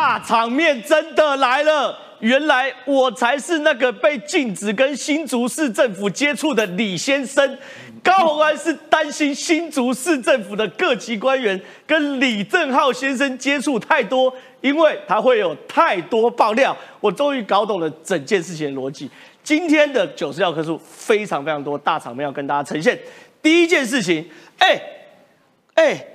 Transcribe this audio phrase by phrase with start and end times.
[0.00, 1.98] 大场面真的来了！
[2.20, 7.58] 原来我才是那个被禁止跟新竹市政府接触的李先生。
[8.00, 16.74] 高鸿安是担心新竹市政府的各级官员跟李正浩先生接触太多，因为他会有太多爆料。
[17.00, 19.10] 我终于搞懂了整件事情的逻辑。
[19.42, 22.96] 今天的九十六棵树非常非常多大场面要跟大家呈现。
[23.42, 24.24] 第一件事情，
[24.58, 24.80] 哎
[25.74, 26.06] 哎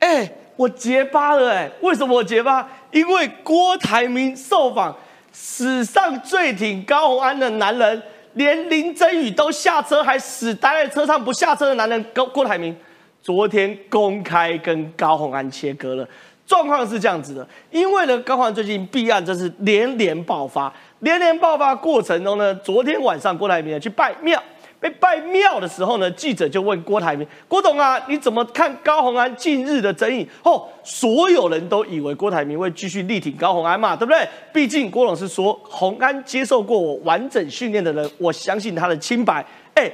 [0.00, 1.70] 哎，我结巴了哎！
[1.80, 2.68] 为什么我结巴？
[2.92, 4.94] 因为郭台铭受访，
[5.32, 8.02] 史上最挺高鸿安的男人，
[8.34, 12.76] 连林真宇都下车还死待在车上不下车的男人，高郭台铭
[13.20, 16.06] 昨天公开跟高鸿安切割了。
[16.46, 24.42] 状况是这样子的，因为呢，高鸿安最近弊案真是连连爆发，连连爆发过程中呢，昨天晚上郭台铭去拜庙。
[24.82, 34.28] 被拜庙的时候呢，记者就问郭台铭：“郭董啊，你怎么看高鸿安近日的争议？”哦，所有人都以为郭台铭会继续力挺高鸿安嘛，对不对？
[34.52, 39.46] 毕竟郭董是说鸿安接受过我完整训练的人，我相信他的清白。
[39.74, 39.88] 哎，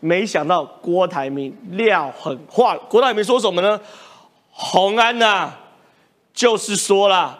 [0.00, 3.80] 没想到郭台铭料很化，郭台铭说什么呢？
[4.50, 5.52] 鸿安呐，
[6.34, 7.38] 就是说了，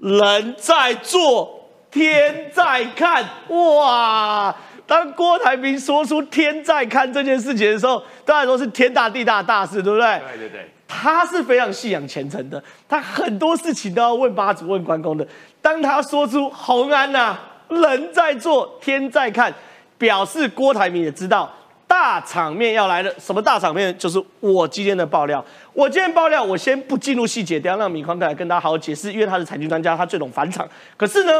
[0.00, 1.60] 人在做，
[1.92, 4.52] 天在看，哇！
[4.86, 10.20] 当郭台铭说出“天在看”这件事情的时候，当然说是天大地大大事，对不对？
[10.36, 15.26] 对对对，他是非常信仰虔诚的，他很多事情都要问八祖、问关公的。
[15.62, 19.52] 当他说出“洪安呐，人在做，天在看”，
[19.96, 21.50] 表示郭台铭也知道
[21.88, 23.10] 大场面要来了。
[23.18, 23.96] 什么大场面？
[23.96, 25.42] 就是我今天的爆料。
[25.72, 30.68] 我今天爆料，我先不进入细节，等下让米宽哥来跟大家好好解释，因为他是财经专家，他最懂返场。
[30.98, 31.32] 可是呢？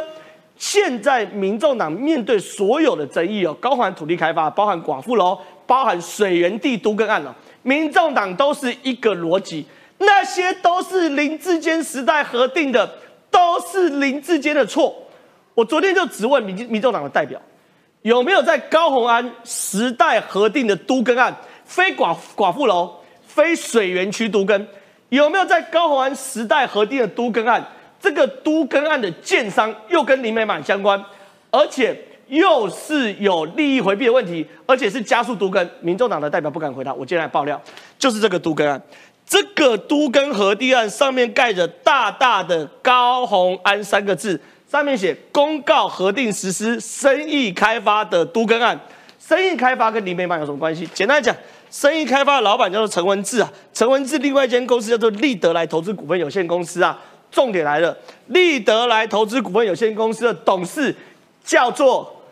[0.67, 9.67] 现在民众党面对所有的争议哦，包含土地开发，包含寡妇楼，包含水源地都更案了，民众党都是一个逻辑，
[9.99, 12.91] 那些都是林志坚时代核定的，
[13.31, 14.97] 都是林志坚的错。
[15.53, 17.39] 我昨天就只问民民众党的代表，
[18.01, 21.37] 有没有在高鸿安时代核定的都更案，
[21.67, 22.91] 非寡寡妇楼，
[23.27, 24.67] 非水源区都更，
[25.11, 27.63] 有没有在高鸿安时代核定的都更案？
[28.05, 31.03] 这个都更案的建商又跟林美满相关，
[31.51, 35.67] 而且又是有利益回避的问题，而且是加速都更。
[35.81, 37.59] 民众党的代表不敢回答，我今天来爆料，
[37.99, 38.79] 就是这个都更案。
[39.27, 44.39] 这个都更核地案上面盖着大大的高鸿安三个字，
[44.71, 48.79] 上面写公告核定实施生意开发的都更案。
[49.19, 50.87] 生意开发跟林美满有什么关系？
[50.93, 51.35] 简单讲，
[51.71, 57.01] 生意开发的老板叫做陈文志啊，陈文志另外一间公司叫做立德来投资股份有限公司啊。
[57.35, 57.95] 重点来了，
[58.29, 60.95] 利德来投资股份有限公司的董事
[61.43, 62.23] 叫做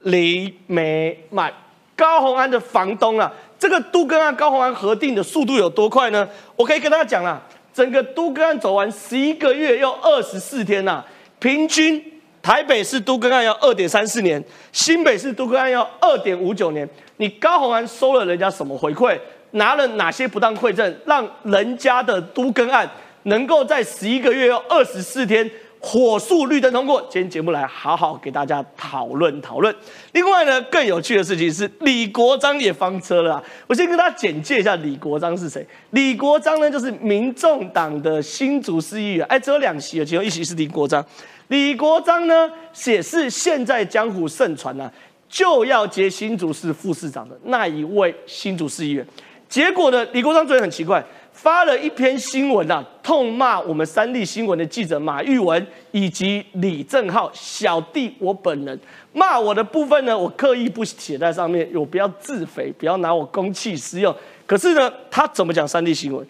[0.00, 1.52] 李美满，
[1.94, 3.32] 高鸿安的房东啊。
[3.56, 6.28] 这个都更案高鸿安核定的速度有多快呢？
[6.56, 7.40] 我可以跟大家讲了，
[7.72, 11.04] 整个都更案走完十一个月又二十四天呐，
[11.38, 12.02] 平均
[12.42, 14.42] 台北市都更案要二点三四年，
[14.72, 16.88] 新北市都更案要二点五九年。
[17.16, 19.18] 你高鸿安收了人家什么回馈？
[19.52, 22.88] 拿了哪些不当馈赠，让人家的都更案？
[23.28, 25.48] 能够在十一个月又二十四天
[25.80, 29.72] 火速绿灯通过，今天节目来好好给大家讨论讨论。
[30.10, 33.40] 另外呢，更有趣的事情是李国章也翻车了。
[33.68, 35.64] 我先跟大家简介一下李国章是谁。
[35.90, 41.04] 李国章呢，就是民众党的新竹市议员，哎，只有两席，其中一席是李国章。
[41.46, 42.50] 李国章呢，
[42.86, 44.90] 也是现在江湖盛传呢，
[45.28, 49.06] 就要接新竹市副市长的那一位新竹市议员。
[49.48, 51.02] 结果呢，李国章昨天很奇怪。
[51.40, 58.76] 发了一篇新闻呐，痛骂我们三立新闻的记者马玉文以及李正浩小弟我本人，
[59.12, 64.12] 骂我的部分呢，我刻意不写在上面，我不要自肥，不要拿我公器私用。
[64.46, 66.26] 可是呢，他怎么讲三立新闻？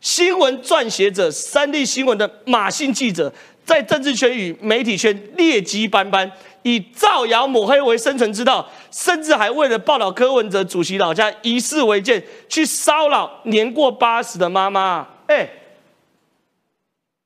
[0.00, 3.32] 新闻撰写者三立新闻的马姓记者，
[3.64, 6.30] 在政治圈与媒体圈劣迹斑斑。
[6.62, 15.06] 以造谣抹黑为生存之道，甚至还为了报道柯文哲主席老家以事为鉴，去骚扰年过八十的妈妈。
[15.26, 15.48] 哎，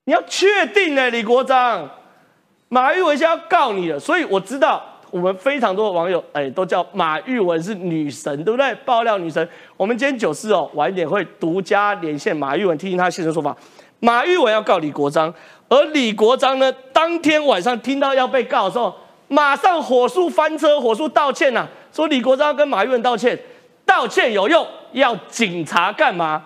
[0.05, 1.89] 你要确定呢，李国章，
[2.69, 3.99] 马玉文现在要告你了。
[3.99, 8.73] 所以我知道，我们非常多的网友，哎，都叫马玉文是女神，对不对？
[8.85, 9.47] 爆料女神。
[9.75, 13.55] 我们今天九四哦，晚一点会独家连线马玉文，听听他现身说法。
[13.99, 15.31] 马玉文要告李国章，
[15.69, 18.95] 而李国章呢，当天晚上听到要被告的时候。
[19.27, 21.67] 马上火速翻车，火速道歉呐！
[21.91, 23.37] 说李国章跟马玉文道歉，
[23.85, 26.45] 道歉有用，要警察干嘛？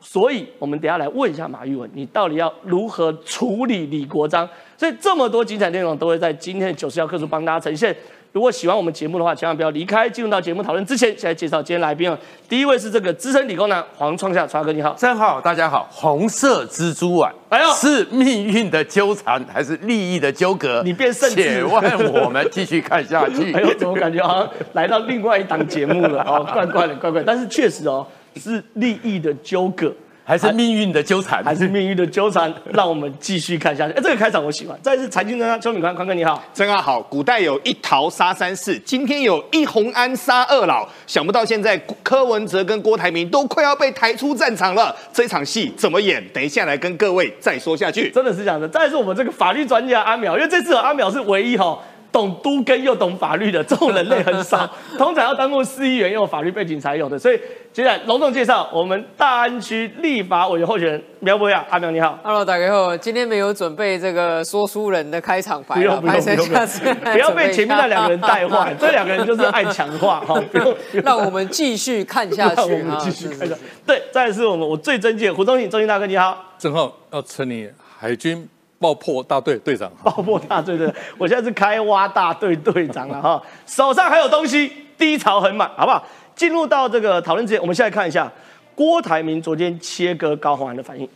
[0.00, 4.48] 所以我们等下来问一下马玉文，你到底要如何处理李国章？
[4.76, 7.94] 所以这么多精彩内容都会在今天的九十幺课书帮大家呈现。
[8.32, 10.08] 如果喜欢我们节目的话，千万不要离开。
[10.08, 12.16] 进入到节目讨论之前，现在介绍今天来宾哦。
[12.48, 15.88] 第一位是这个资深理工男黄创夏，川哥你好，真好，大家好。
[15.90, 20.80] 红色蜘蛛网，哎呦，是命运的纠缠还是利益的纠葛？
[20.84, 23.50] 你变圣 且问我们继续看下去。
[23.52, 26.22] 哎呦，怎么感觉好像来到另外一档节目了？
[26.22, 27.24] 哦，怪怪的，怪怪。
[27.24, 28.06] 但是确实哦，
[28.36, 29.92] 是利益的纠葛。
[30.24, 33.92] 还是命运的纠缠，还是命运的纠缠，让我们继续看下去。
[33.94, 34.78] 哎，这个开场我喜欢。
[34.80, 37.00] 再次财经专家邱敏宽，宽哥你好，真啊好。
[37.02, 44.94] 古代有一桃杀三士，今天有一红安杀二老，想不到现在柯文哲跟郭台铭都快要被抬出战场了。
[45.12, 46.24] 这场戏怎么演？
[46.32, 48.10] 等一下来跟各位再说下去。
[48.10, 48.68] 真的是这样的。
[48.68, 51.76] 再是我们这个法律专家阿淼，因为这次阿淼是唯一哈。
[52.12, 54.68] 懂都跟又懂法律的这种人类很少，
[54.98, 57.18] 通常要当过司议员，有法律背景才有的。
[57.18, 57.40] 所以
[57.72, 73.60] 接下来隆重介绍我们大安区立法委员候选人苗博雅，阿苗你好，Hello，大家好，今天没有准备这个说书人的开场白，不用不用不用， 不要被前面那两个人带坏，这两个人就是爱强化哈，不用，让我们继续看下去， 我们继续看下去。
[73.86, 77.68] 对，再是我们我最尊敬胡宗信，宗信大哥你好，正好要称你
[77.98, 78.48] 海军。
[78.80, 86.02] 爆破大队队长，爆破大队的，我现在是开挖大队队长了哈，手上还有东西，低潮很满，好不好？
[86.34, 88.32] 进入到这个讨论之前，我们现在看一下
[88.74, 91.06] 郭台铭昨天切割高虹安的反应。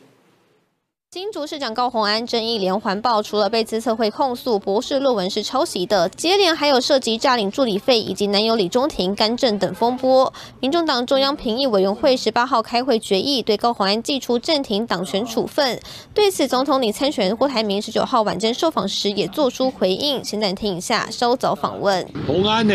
[1.14, 10.34] 新竹市长高虹安争议连环爆，除了被资策会控诉博士论文是抄袭的，接连还有涉及诈领助理费以及男友李中庭干政等风波。
[10.58, 15.80] 民众党中央评议委员会十八号开会决议，对高虹安寄出暂停党权处分。
[16.12, 22.04] 对此，总统李参选郭台铭十九号晚间受访时也做出回应，先暂停一下，稍早访问。
[22.26, 22.74] 虹安呢？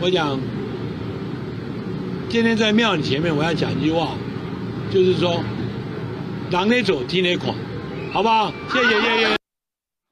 [0.00, 0.40] 我讲，
[2.30, 4.12] 今天在庙里前面，我要讲一句话，
[4.90, 5.38] 就是说。
[6.48, 7.52] 让你走，听你款，
[8.12, 8.52] 好不好？
[8.72, 9.36] 谢谢谢谢。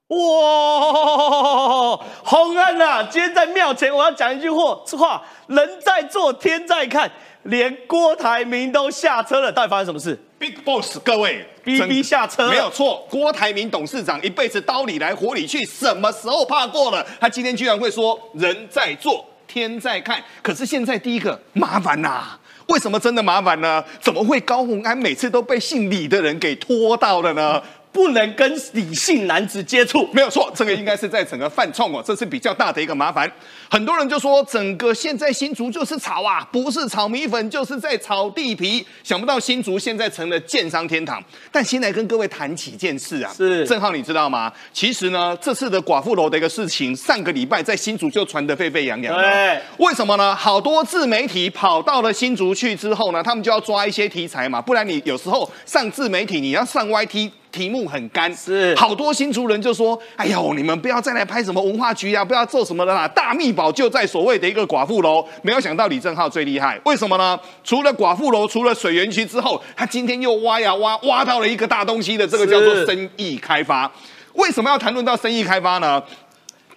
[0.09, 7.09] 哇，洪安呐，今天在庙前，我要讲一句话，话人在做，天在看，
[7.43, 13.07] 连郭台铭都下车了，到底发生什么事？Big Boss，各位，B B 下车，没有错。
[13.09, 17.05] 郭台铭董事长一辈子刀里来火里去，什么时候怕过了？
[17.21, 20.21] 他今天居然会说人在做，天在看。
[20.43, 22.37] 可是现在第一个麻烦呐。
[22.67, 23.83] 为什么真的麻烦呢？
[24.01, 27.61] 怎么会高洪安每次都被姓李的人给拖到了呢？
[27.91, 33.31] 不能跟李姓男子接触，没有错，这个应该是在整个犯冲哦，这是比较大的一个麻烦。
[33.75, 38.87] 很多人就说，整个现在新竹就是炒啊，不是炒米粉就是在炒地皮。
[39.03, 41.21] 想不到新竹现在成了建商天堂。
[41.51, 44.49] 但先来跟各位谈几件事啊，是郑浩，你知道吗？
[44.71, 49.13] 其实呢，这次的寡妇楼的一个事情，上个礼拜在新竹就传得沸沸扬扬。
[49.13, 50.33] 对，为什么呢？
[50.33, 57.29] 好多自媒体跑到了新竹去之后呢，他们就要抓一些题材嘛，不然你有时候上自媒体，你要上 YT。
[57.51, 67.39] 题目很干，是好多新竹人就说：“哎呦，你们不要再来拍什么文化局啊，不要做什么的啦，大秘宝就在所谓的一个寡妇楼。”没有想到李正浩最厉害，为什么呢？
[67.63, 73.91] 除了寡妇楼，除了水源区之后，他今天又挖呀挖，挖到了一个大东西的，这个叫做生意开发。
[74.33, 76.01] 为什么要谈论到生意开发呢？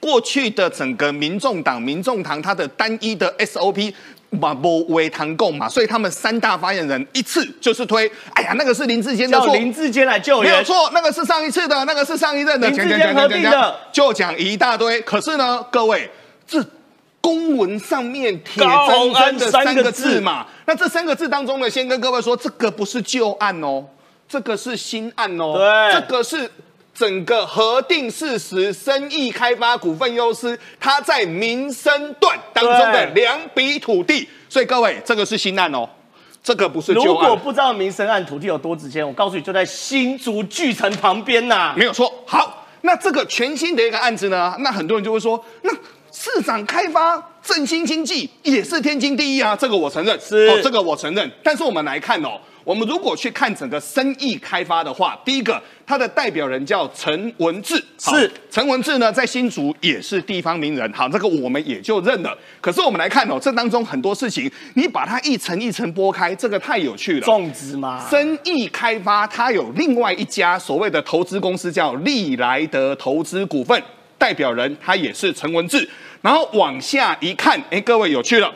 [0.00, 3.92] 过去的整个民众党、民众党，它的单一的 SOP。
[4.30, 15.00] 嘛不为谈共嘛，所以他们三大发言人一次就是推，哎呀，那个是林志坚的错，林志坚来救援，没有错，那个是上一次的，那个是上一任的，林志坚核定的，就讲一大堆。
[15.00, 16.10] 可是呢，各位，
[16.46, 16.62] 这
[17.20, 23.84] 公文上面铁铮铮的三个字嘛，那这三个字当中呢，先跟各位说，这个不是旧案哦，
[24.28, 26.50] 这个是新案哦，对，这个是。
[26.94, 35.88] 整个核定事实，生意开发股份优势，它在民生段当中的两笔土地，所以各位，这个是新案哦，
[36.42, 37.06] 这个不是旧案。
[37.06, 42.12] 如果不知道民生案土地有多值钱，我告诉你，就在新竹巨城旁边呐，没有错。
[42.26, 45.70] 好，那这个全新的一个案子呢，那很多人就会说，那
[46.18, 51.30] 市长开发振兴经济也是天经地义啊，这个我承认，是哦，这个我承认。
[51.44, 52.30] 但是我们来看哦。
[52.64, 62.36] 我们如果去看整个生意开发的话，第一个，他的代表人叫陈文志，是陈文志呢，在新竹也是地方名人，好，这个我们也就认了。
[62.60, 67.24] 可是我们来看哦，这当中很多事情，你把它一层一层剥开，这个太有趣了。
[67.24, 73.82] 种植嘛，生意开发它有另外一家所谓的投资公司叫利来德投资股份，
[74.18, 75.88] 代表人他也是陈文志。
[76.20, 78.52] 然后往下一看，哎，各位有趣了。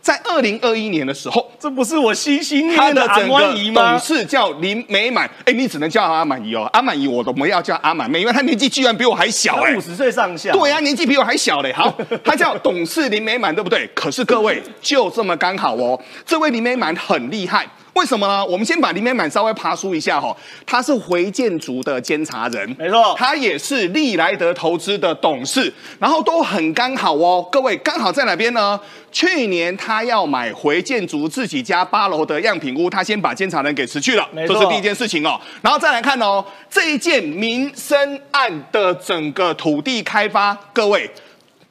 [0.00, 3.90] 在二零二一年的时候，这不是我心心念念的阿满姨吗？
[3.90, 6.62] 董事叫林美满，哎，你只能叫阿满姨哦。
[6.72, 10.52] 阿满姨，我都不要叫阿满妹，因为她年纪居然比我还小哎，五十岁上下。
[10.52, 11.72] 对呀，年纪比我还小嘞。
[11.72, 11.92] 好，
[12.22, 13.84] 她叫董事林美满，对不对？
[13.96, 16.00] 可是各位，就这么刚好哦。
[16.24, 18.44] 这位林美满很厉害，为什么呢？
[18.44, 20.36] 我们先把林美满稍微爬梳一下哈，
[20.66, 27.48] 他是回建族的监察人，没错，他也是利来德投资的董事，然后都很刚好哦。
[27.50, 28.78] 各位刚好在哪边呢？
[29.10, 35.40] 去年他要买回建族自己家八楼的样品屋，他先把监察人给辞去了，这是第一件事情哦。
[35.62, 41.10] 然后再来看哦，这一件民生案的整个土地开发，各位。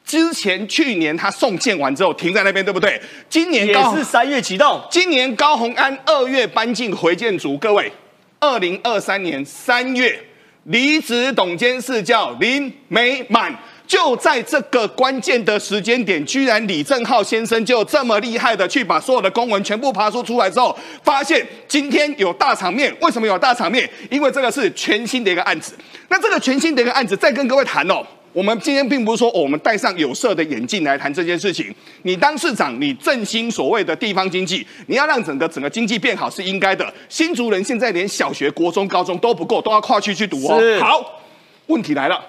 [0.05, 3.01] 之前去年他送件完之后停在那边，对不对？
[3.27, 4.79] 今年也是三月启动。
[4.89, 7.91] 今年高鸿安二月搬进回建组，各位，
[8.39, 10.17] 二零二三年三月
[10.65, 13.51] 离职董监事叫林美满，
[13.87, 22.95] 就在这个关键的时间点，居然李正浩先生就这么厉害的去把所有的公文全部爬出出来之后，发现今天有大场面。
[23.01, 23.89] 为什么有大场面？
[24.11, 25.73] 因为这个是全新的一个案子。
[26.09, 28.05] 那这个全新的一个案子，再跟各位谈哦。
[28.35, 31.73] 我们今天并不是说我们戴上有色的眼镜来谈这件事情。
[32.01, 36.93] 你当市长，你振兴所谓的地方经济，你要让整个整个经济变好是应该的。
[37.07, 40.59] 新竹人现在连小学、国中、高中都不够，都要跨区去读哦。
[40.81, 41.21] 好，
[41.67, 42.21] 问题来了，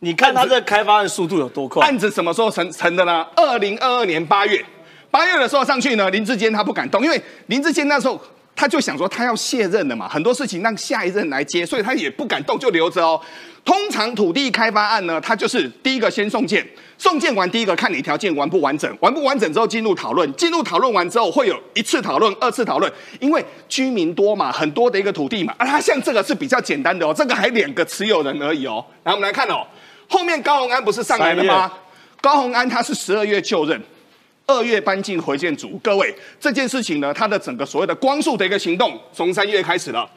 [0.00, 1.86] 你看他这开发的速度有多快？
[1.86, 3.24] 案子什么时候成成的呢？
[3.36, 4.60] 二零二二年八月，
[5.12, 8.20] 八月的时候上去呢，林志坚他不敢动，因为林志坚那时候。
[8.60, 13.18] 他就想说，他要卸任了嘛，很多事情让下一任来接，所以他也不敢动，就留着哦。
[13.64, 16.62] 通常土地开发案呢，他就是第一个先送件，
[16.98, 25.54] 送件完第一个看你条件完不完整，完不完整之后进入讨论，进入讨论完之后会有一次讨论、二次讨论，因为居民多嘛，很多的一个土地嘛。
[25.56, 28.84] 啊，他像这个是比较简单的哦，这个还两个持有人而已哦。
[29.04, 29.66] 来，我们来看哦，
[30.06, 31.72] 后面高鸿安不是上来了吗？
[32.20, 33.82] 高鸿安他是十二月就任。
[34.50, 40.10] 二月搬进回建组，各位这件事情呢，它的整个所谓的光速的一个行动，从三月开始了，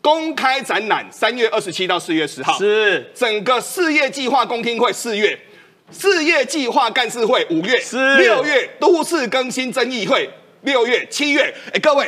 [0.00, 2.56] 公开展览，三月二十七到四月十号。
[2.56, 3.10] 是。
[3.12, 5.36] 整个事业计划公听会，四月
[5.90, 8.16] 事业计划干事会，五月是。
[8.16, 10.30] 六月都市更新争议会，
[10.62, 12.06] 六月七月，哎，各位，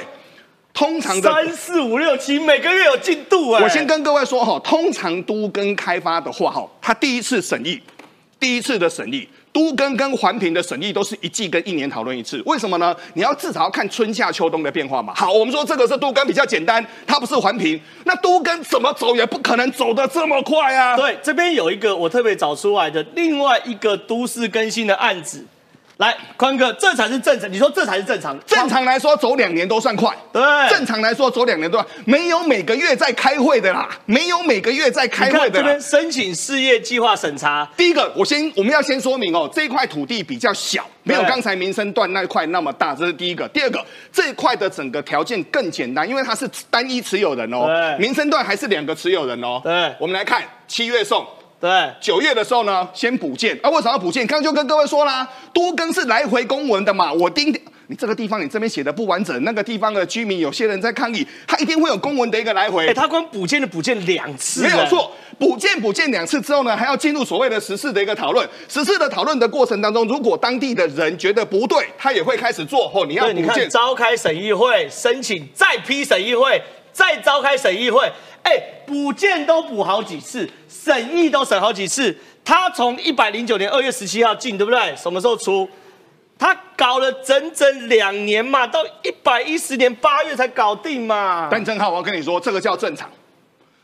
[0.73, 7.81] 通常的三四五六七每个月有进度哎，我先跟各位说哈，通常都跟开发的话哈，他第一次审议，
[8.39, 9.29] 第一次的审议。
[9.53, 12.97] 都跟跟环评的审议都是一季跟一年讨论一次，为什么呢？
[13.15, 15.13] 你要至少要看春夏秋冬的变化嘛。
[15.15, 20.97] 好，我们说这个是都跟比较简单，它不是环评，那都跟怎么走也不可能走得这么快啊。
[20.97, 25.45] 对，这边有一个我特别找出来的另外一个都市更新的案子。
[26.03, 27.51] 来，宽哥，这才是正常。
[27.53, 28.37] 你说这才是正常。
[28.45, 30.13] 正常来说，走两年都算快。
[30.33, 35.61] 对，正常来说，走两年都没有每个月在开会的啦，没有每个月在开会的。
[35.61, 37.69] 这边申请事业计划审查。
[37.77, 43.47] 第一个，我先我们要先说明哦，这块土地比较小，没有刚才民生段那块那么大，这是第一个。
[43.51, 43.81] 第二个，
[44.13, 47.69] 这一块的整个条件更简单，因为它是单一持有人哦。
[48.01, 49.61] 民生段还是两个持有人哦。
[49.63, 51.25] 对，我们来看七月送。
[51.63, 53.71] 对，九月的时候呢，先补件啊？
[53.71, 54.27] 为什么要补件？
[54.27, 57.13] 刚刚就跟各位说啦，多更是来回公文的嘛。
[57.13, 57.55] 我盯
[57.87, 62.89] 你这个地方，你这边写的不完整，那个地方的居民有些人在抗议，他一定会有公文的一个来回。
[62.89, 65.13] 哎，他光补件的补件两次，没有错。
[65.39, 68.45] 补件补件两次之后呢，还要进入所谓的实事的一个讨论。
[68.69, 72.91] 实事的讨论的过程当中，如果当地的人觉得不对，他也会开始做。
[72.93, 78.11] 哦，你要补件，召开审议会，申请再批审议会，再召开审议会。
[78.43, 80.51] 哎，补件都补好几次，
[80.85, 82.17] 审议都审好几次。
[82.45, 84.97] 他从一百零九年二月十七号进，对不对？
[84.97, 85.69] 什么时候出？
[86.39, 91.49] 他搞了整整两年嘛，到一百一十年八月才搞定嘛。
[91.49, 93.09] 但正浩，我要跟你说，这个叫正常。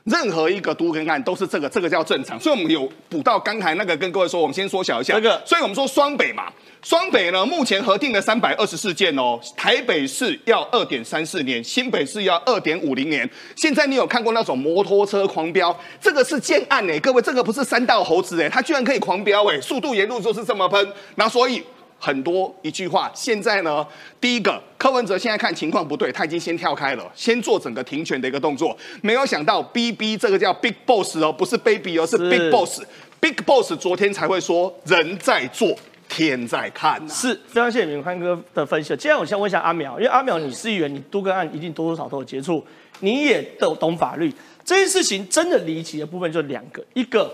[0.05, 2.41] 任何一个都跟案都是这个，这个叫正常。
[2.41, 5.15] 所以我们有补到刚才那个，跟各位说，我们先缩小一下。
[5.15, 6.51] 那个，所以我们说双北嘛，
[6.83, 13.29] 双北呢目前核定的三百二十四件哦，台北市要二点三四年，新北市要二点五零年。
[13.57, 15.77] 现在你有看过那种摩托车狂飙？
[16.01, 20.93] 这个是建案哎，各位，这个不是三道猴子哎，它居然可以狂飙哎，速度沿路就是这么喷。
[21.17, 21.63] 那所以。
[22.01, 23.85] 很多一句话，现在呢，
[24.21, 28.79] 第一个柯文哲现在看情况不对，他已经先跳开了，先做整个停权的一个动作。
[29.03, 32.81] 没有想到，B B 这个叫 Big Boss 哦，不是 Baby 哦是 Big Boss。
[33.19, 35.77] Big Boss 昨天才会说，人在做，
[36.09, 37.13] 天在看呐。
[37.13, 38.97] 是非常谢谢明宽哥的分析。
[38.97, 42.65] 接下来我先问一下阿苗，因为阿苗你是议员，你都跟案一定多多少少都有接触，
[43.01, 44.33] 你也都懂法律。
[44.65, 47.33] 这件事情真的离奇的部分就两个，一个。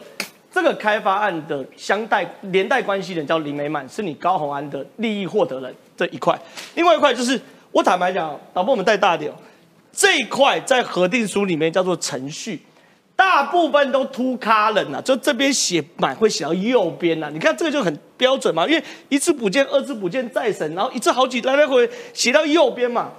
[0.53, 6.39] 这个开发案的相带连带关系人叫林美满，是你高鸿安的利益获得人这一块。
[6.77, 7.41] 另外一块就是
[7.73, 9.33] 我坦白讲，老婆我们带大点，
[9.93, 12.61] 这一块在核定书里面叫做程序，
[13.17, 17.31] 大部分都突卡人呐，就这边写满会写到右边呐。
[17.33, 23.13] 你看这个就很标准嘛，因为一次补件、二次补件再审，然后一次好几来来回写到右边嘛，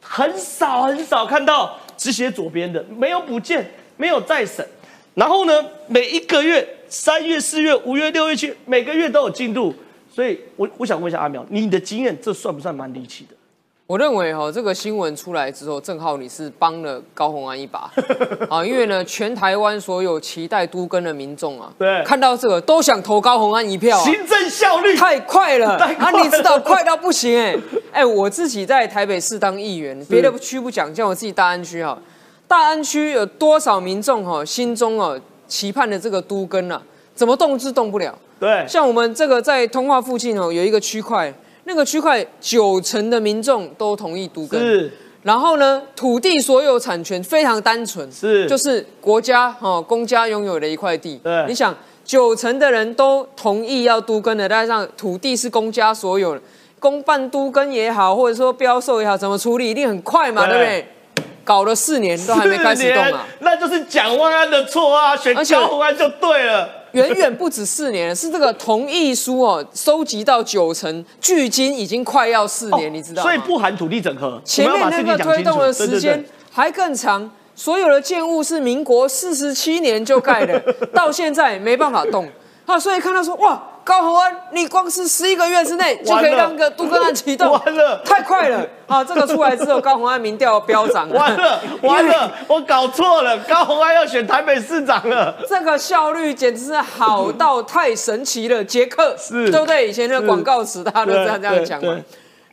[0.00, 4.66] 很少很少看到只写左边的，没有补件，没有再审。
[5.14, 9.74] 然后呢，每一个月三月、四月、五月、六月、七，每个月都有进度，
[10.10, 13.33] 所以我我想问一下阿苗，你的经验这算不算蛮离奇的？
[13.86, 17.92] 我认为哈，这个新闻出来之后，正好你是帮了高鸿安一把。
[18.48, 27.54] 啊，因为呢，全台湾所有期待都根的民众啊，对，看到这个都想投高鸿安一票，行政效率太快了，啊，你知道快到不行哎，
[27.92, 31.98] 哎，我自己在台北市当议员，别的区不讲，叫我自己大安区哈，
[32.48, 36.80] 大安区有多少民众哈，心中哦期盼的这个都根啊，
[37.14, 38.18] 怎么动之动不了？
[38.40, 41.30] 对，像我们这个在通化附近哦，有一个区块。
[41.64, 44.92] 那个区块九成的民众都同意独根，是。
[45.22, 51.18] 然后呢，土地所有产权非常单纯，是，就是国家哦公家拥有的一块地。
[51.24, 56.42] 对，你想九成的人都同意要都根的，加上土地是公家所有的，
[56.78, 60.88] 公办都根也好，或者说标售也好，怎么处理一定很快嘛，对不对？
[61.42, 66.68] 搞了四年都还没开始动啊，那就是蒋万安的错啊，选高鸿安就对了。
[66.94, 73.30] 远远不止四年，是这个同意书哦，收集到九成，距今已经快要四年，你知道吗？
[73.30, 77.30] 所以不含土地整合，前面那个推动的时间还更长。
[77.56, 80.58] 所有的建物是民国四十七年就盖的，
[80.92, 82.28] 到现在没办法动。
[82.66, 83.62] 啊，所以看到说哇。
[83.84, 88.66] 高宏安，你光是十一个月之内就可以让个杜克案启动，完了，太快了！
[88.86, 99.86] 啊，这个出来之后，高宏安民调飙涨，完了， 完了，我搞错了，高宏安要选台北市长了，这个效率简直是好到太神奇了，杰克，是，对不对？
[99.88, 102.00] 以前那个广告词，大家都这样这样讲嘛。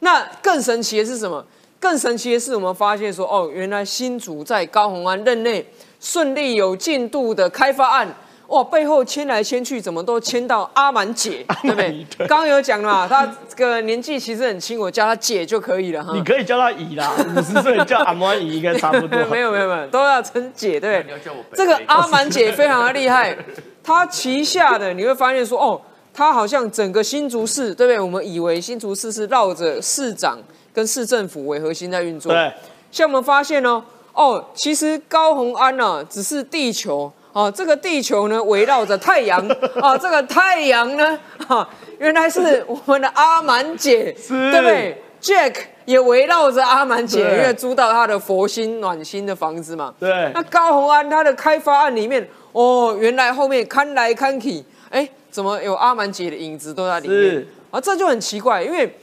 [0.02, 1.44] 那更神奇的是什么？
[1.80, 5.66] 更神奇的是，我们发现说，哦，原来新竹在高宏安任内
[6.02, 8.14] 顺利有进度的开发案。
[8.51, 12.05] 哇，背后牵来牵去，怎么都牵到 阿满姐，对不对？
[12.27, 16.12] 刚刚有讲了嘛，他这个年纪其实很轻，我叫他姐就可以了哈。
[16.13, 19.20] 你可以叫他姨啦，五十岁叫阿满姨应该差不多。
[19.31, 21.05] 没有没有没有，都要称姐，对。
[21.53, 23.34] 这个阿满姐非常的厉害，
[23.81, 25.79] 她旗下的你会发现说，哦，
[26.13, 28.00] 她好像整个新竹市，对不对？
[28.01, 30.38] 我们以为新竹市是绕着市长
[30.74, 32.51] 跟市政府为核心在运作，对。
[32.91, 33.81] 像我们发现呢，
[34.12, 37.10] 哦，其实高鸿安呢，只是地球。
[37.34, 39.40] 哦，这个地球呢围绕着太阳，
[39.82, 49.94] 啊， 这个太阳呢，哈，原来是我们的阿满姐，对不对？Jack 也围绕着阿满姐，因为租到他的佛心暖心的房子嘛。
[50.00, 50.32] 对。
[50.34, 57.46] 那高鸿安他的开发案里面，哦，原来后面看来看去，哎，怎么有阿满姐的影子都在里面？
[57.70, 58.98] 啊，这就很奇怪，因为。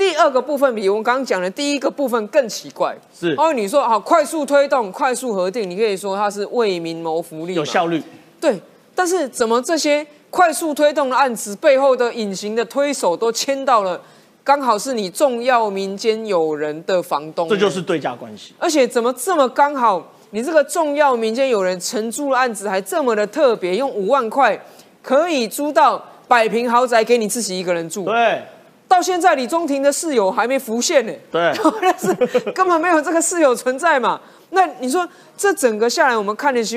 [0.00, 8.02] 第二个部分比我们刚刚讲的第一个部分更奇怪，是哦，你说好快速推动、快速核定，你可以说它是为民谋福利，有效率，
[8.40, 8.58] 对。
[8.94, 14.00] 但是怎么这些快速推动的案子背后的隐形的推手都签到了，
[14.42, 18.54] 刚好是你重要民间友人的房东，这就是对价关系。
[18.58, 24.58] 而且怎么这么刚好，你这个重要民间友人承租的案子还这么的特别，用五万块
[25.02, 28.40] 可以租到百平豪宅给你自己一个人住，对。
[28.90, 31.12] 到现在，李中庭的室友还没浮现呢。
[31.30, 32.12] 对， 但是
[32.50, 34.20] 根本没有这个室友存在嘛。
[34.50, 36.76] 那你说，这整个下来，我们看的其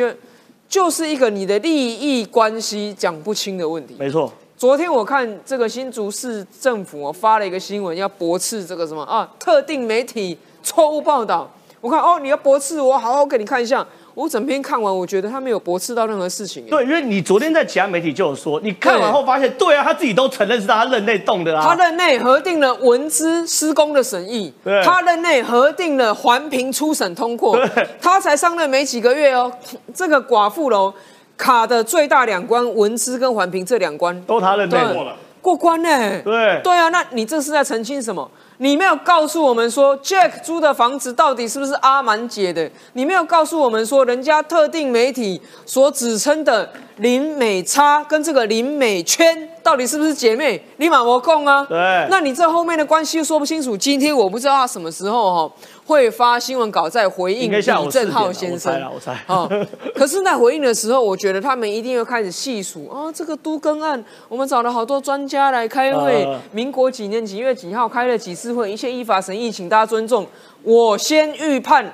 [0.70, 3.96] 就是一个你的利益关系讲不清的问题。
[3.98, 4.32] 没错。
[4.56, 11.52] 昨天我看这个新竹市政府发了一个新闻，要驳斥这个什么啊，特定媒体错误报道。
[11.82, 13.86] 我看哦，你要驳斥我，好好给你看一下。
[14.16, 16.66] 我整篇看完，我觉得他没有驳斥到任何事情。
[16.68, 21.66] 对，因为你昨天在其他媒体就有说，你看完后发现，对啊，他自己都承认是他任内动的啊。
[21.66, 27.58] 他任内核定了文资施工的审议，他任内核定了环评初审通过，
[28.00, 29.52] 他才上任没几个月哦。
[29.94, 30.94] 这个寡妇楼
[31.36, 36.22] 卡的最大两关，文资跟环评这两关都他任内过了，过关呢。
[36.24, 38.30] 对，对啊，那你这是在澄清什么？
[38.58, 42.70] 你没有告诉我们说，Jack 租的房子到底是不是阿满姐的？
[42.94, 50.64] 你没有告诉我们说，人家特定媒体所指称的林美差跟这个林美圈到底是不是姐妹？
[50.78, 51.66] 立马我供啊！
[51.68, 53.76] 对，那你这后面的关系又说不清楚。
[53.76, 55.56] 今天我不知道他什么时候哈。
[55.86, 59.48] 会发新闻稿在回应李正浩先生，我猜啊。
[59.96, 70.26] 可是，在回应的时候，我觉得他们一定会开始细数啊，这个都更案，我们找了好多专家来开会，民国几年几月几号开了几次会，一切依法审议，请大家尊重。
[70.64, 71.94] 我先预判，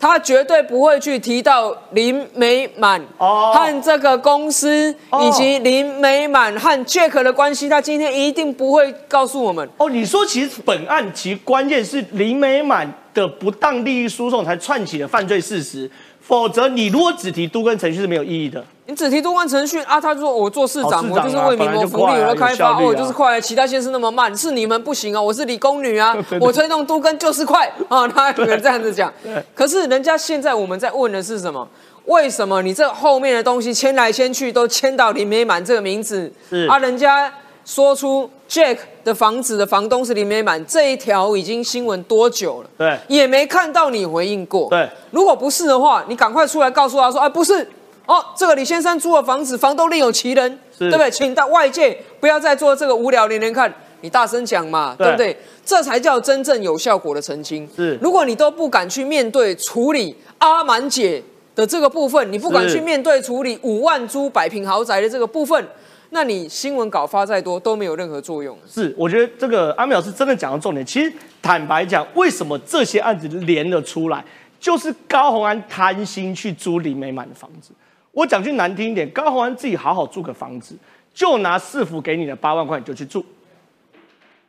[0.00, 9.68] 他绝对不会去提到林美满和这个公司，以及林美满和 Jack 的关系，他今天一定不会告诉我们。
[9.76, 12.92] 哦，你说其实本案其关键是林美满。
[13.12, 15.90] 的不当利益输送才串起了犯罪事实，
[16.30, 18.64] 否则你如果只提都跟程序是没有意义的。
[18.86, 29.12] 你只提都跟程序啊，他说我做市长，我就是为民谋福利，我开发，我就是快，其他县市那么慢，是你们不行啊， 我是理工女啊，我推动都跟就是快啊，他有人这样子讲。
[29.56, 31.66] 可是人家现在我们在问的是什么？
[32.04, 36.32] 为什么你这后面的东西签来签去都签到林美满这个名字？
[36.68, 37.32] 啊，人家
[37.64, 38.78] 说出 Jack。
[39.04, 42.70] 的房子的房东是林美满，这一条已经新闻多久了？
[42.76, 44.68] 对，也没看到你回应过。
[44.68, 47.66] 对，如果不是的话，你赶快出来告诉他说，哎，不是，
[48.06, 51.10] 哦，这个李先生租的房子，房东另有其人，对不对？
[51.10, 55.36] 请到外界不要再做这个无聊连连看，你大声讲嘛，对不对？
[55.64, 57.68] 这才叫真正有效果的澄清。
[57.74, 61.22] 是，如果你都不敢去面对处理阿满姐
[61.54, 65.66] 的这个部分，你不敢去面对处理五万租百平豪宅的这个部分。
[66.12, 68.58] 那你新闻稿发再多都没有任何作用。
[68.66, 70.84] 是，我觉得这个阿淼是真的讲到重点。
[70.84, 74.24] 其实坦白讲，为什么这些案子连了出来，
[74.58, 77.72] 就是高宏安贪心去租李美满的房子。
[78.10, 80.76] 我讲句难听一点，高宏安自己好好住个房子，
[81.14, 83.24] 就拿市府给你的八万块你就去住。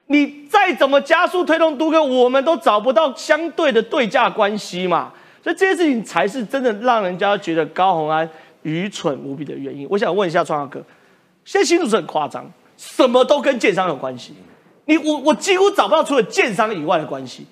[0.08, 5.14] 你再怎么加速推动都跟，我们都找不到相对的对价关系嘛。
[5.44, 8.28] 所以这些事情才是真的让人家觉得高宏安
[8.64, 9.88] 愚蠢无比的原因。
[9.90, 10.84] 我想问一下创哥。
[11.46, 14.34] 现在新竹是很夸张，什么都跟建商有关系。
[14.86, 17.46] 你我我几乎找不到除了建商以外的关系。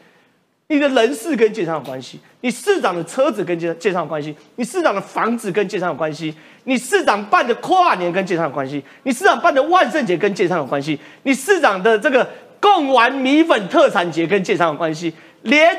[0.71, 6.31] 你的人事跟建商有关系，你市长的车子跟建建商有关系，你市长的房子跟建商有关系，
[6.65, 15.75] 你市长办的跨年跟建商有关系，你市长办的万圣节跟建商有关系，你市长的这个贡丸米粉特产节跟建商有关系，连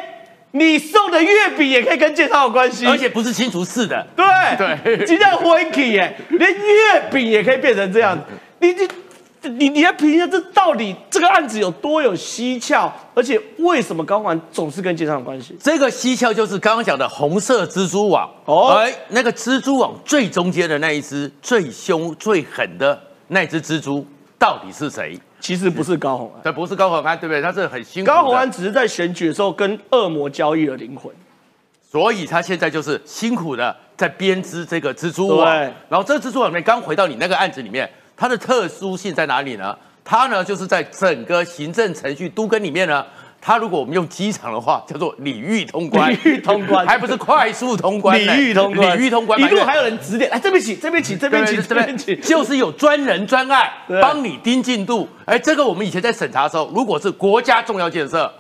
[0.53, 4.07] 你送的月饼也可以跟介绍有关系，而且不是清除式的。
[4.17, 8.19] 对对，今天 w i n k y 耶，连月饼也可以变成这样，
[8.61, 8.89] 你你。
[9.43, 15.57] 你你要评价这到底这个案子有多有蹊跷，而且为什么高管总是跟介绍有关系？
[15.59, 24.07] 这个蹊跷就是刚刚讲的红色蜘蛛网哦，哎，那个蜘蛛网最中间的那一只最凶最狠的那只蜘蛛
[24.39, 25.19] 到底是谁？
[25.41, 27.41] 其实不是高红安，对，不是高红安，对不对？
[27.41, 28.11] 他是很辛苦。
[28.11, 31.11] 高红安只是在选举的时候跟恶魔交易了灵魂，
[31.91, 35.47] 所以他现在就是辛苦的在编织这个蜘蛛网。
[35.89, 37.91] 然后这蜘蛛网里面刚回到你那个案子里面。
[38.23, 39.75] 它的特殊性在哪里呢？
[40.05, 43.03] 它呢，就是在整个行政程序都跟里面呢，
[43.41, 53.71] 它如果我们用机场的话，叫做礼遇通关，礼遇通关，还不是快速通关，礼遇通关，礼遇通关，一路还有人指点，哎，这边请，这边请，这边请，这边请，就是有专人专案
[54.03, 55.09] 帮你盯进度。
[55.25, 58.31] 哎，这个我们以前在审查的时候，如果是国家重要建设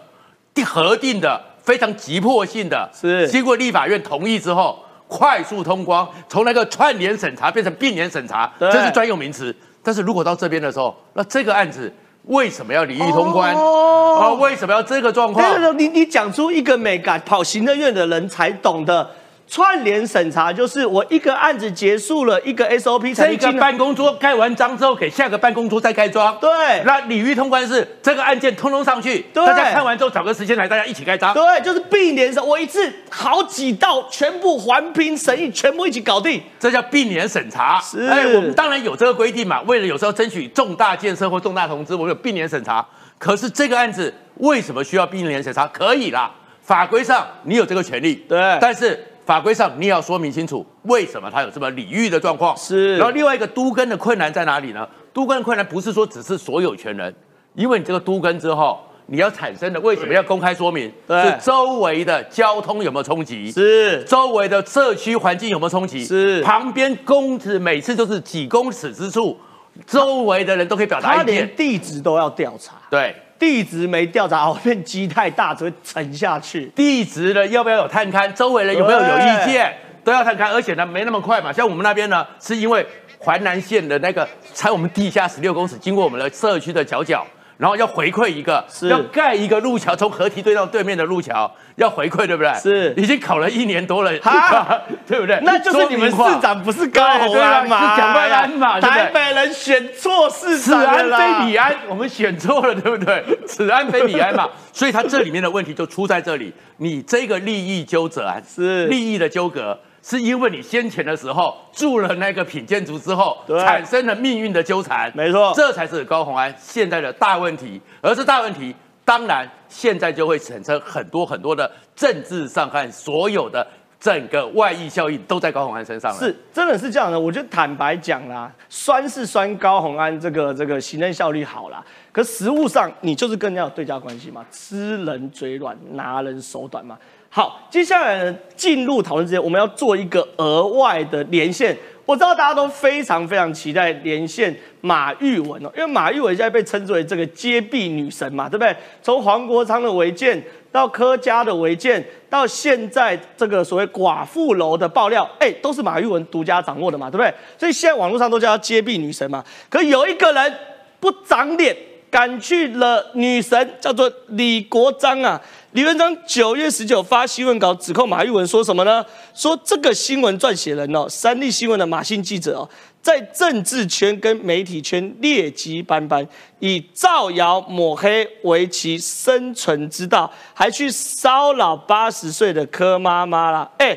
[0.53, 3.27] 定核定的非常急迫性的，是。
[3.29, 9.55] 经过立法院同意之后，快速通关，从那个串联审查变成并联审查，这是专用名词。
[9.83, 11.91] 但是如果到这边的时候，那这个案子
[12.31, 13.55] 为什么要离异通关？
[13.55, 15.79] 啊，为什么要这个状况？
[15.79, 19.11] 你你讲出一个美感，跑行政院的人才懂的。
[19.51, 26.39] 串联审查就是我一个案子结束了一个 SOP，这个办公桌盖完章之后，给下个办公桌再盖章。
[26.41, 26.49] 对，
[26.85, 31.35] 那鲤鱼通关是这个案件通通上去，大家看完之后找个时间来，大家一起盖章。
[31.35, 37.81] 对，就是并联审，我一次好几道全部环评审议，全部一起搞定，这叫并联审查。
[37.81, 42.87] 是，哎，我们当然有这个规定嘛，为了有时候争取重大建设或重大投资，我们有并联审查。
[43.19, 45.67] 可是这个案子为什么需要并联审查？
[45.67, 46.31] 可以啦，
[46.63, 48.15] 法规上你有这个权利。
[48.29, 49.09] 对，但是。
[49.31, 52.57] 法规上你也要说明清楚，为什么他有这么礼遇的状况？
[52.57, 52.97] 是。
[52.97, 54.85] 然后另外一个都根的困难在哪里呢？
[55.13, 57.15] 都根的困难不是说只是所有权人，
[57.55, 60.93] 因为你这个都根之后，你要产生的为什么要公开说明？
[61.09, 63.53] 是周围的交通有没有冲击？
[63.53, 64.03] 是。
[64.03, 66.05] 周围的社区环境有没有冲击？
[66.05, 66.43] 是。
[66.43, 69.39] 旁边公尺每次都是几公尺之处，
[69.87, 71.25] 周围的人都可以表达意见。
[71.25, 72.75] 他连地址都要调查。
[72.91, 73.15] 对。
[73.41, 76.67] 地质没调查好，变积太大，只会沉下去。
[76.77, 78.31] 地质呢要不要有探勘？
[78.35, 79.75] 周围人有没有有意见？
[80.05, 81.53] 都要探勘，而且呢，没那么快嘛。
[81.53, 82.87] 像我们那边呢，是因为
[83.19, 87.27] 淮南线的那个，才我们地下十六公尺，经过我们的社区的角角。
[87.61, 92.55] 然后要回馈一个，要盖一个路桥，从河堤对到对面的路桥，要回馈，对不对？
[92.55, 94.11] 是，已经考了一年多了，
[95.07, 95.39] 对不对？
[95.43, 97.95] 那就是你们市长不是高鸿安吗？
[97.95, 98.81] 是蒋万安嘛？
[98.81, 103.23] 台北人选错市长了，此安非彼安，我们选错了，对不对？
[103.47, 109.79] 此安非彼安嘛，所以他这里面的问题就出在这里，你这个利益纠葛是利益的纠葛。
[110.03, 117.81] 是因为你先前的时候住了那个品建筑之后，产生了命运的纠缠，没错，这才是高鸿安现在的大问题。
[118.01, 123.67] 而这大问题，当然现在就会产生很多很多的政治上和所有的
[124.01, 126.19] 整个外溢效应都在高鸿安身上了。
[126.19, 127.21] 是，真的是这样的。
[127.21, 136.97] 我就坦白讲啦，酸是酸高鸿安这个这个行政效率好啦，可实物上你就是跟人家有对价关系嘛，吃人嘴软，拿人手短嘛。
[137.33, 141.77] 好，接下来呢，进入讨论之前，我们要做一个额外的连线。
[142.05, 148.75] 我知道大家都非常非常期待连线马玉文哦，因为马玉文现在被称之为这个揭弊女神嘛，对不对？
[149.01, 157.33] 从黄国昌的违建到柯家的违建，到现在这个所谓寡妇楼的爆料，哎，都是马玉文独家掌握的嘛，对不对？
[157.57, 159.45] 所以现在网络上都叫她揭弊女神嘛。
[159.69, 160.53] 可有一个人
[160.99, 161.77] 不长脸。
[162.11, 165.41] 赶去了女神，叫做李国章啊。
[165.73, 169.07] 李文章九月十九发新闻稿指控马玉文说什么呢？
[169.33, 172.69] 说这个新闻撰写人哦，三立新闻的马姓记者哦，
[173.01, 176.27] 在政治圈跟媒体圈劣迹斑斑，
[176.59, 183.71] 以造谣抹黑为其生存之道，还去骚扰八十岁的柯妈妈啦。
[183.79, 183.97] 哎，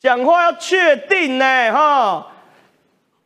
[0.00, 2.26] 讲话要确定呢，哈，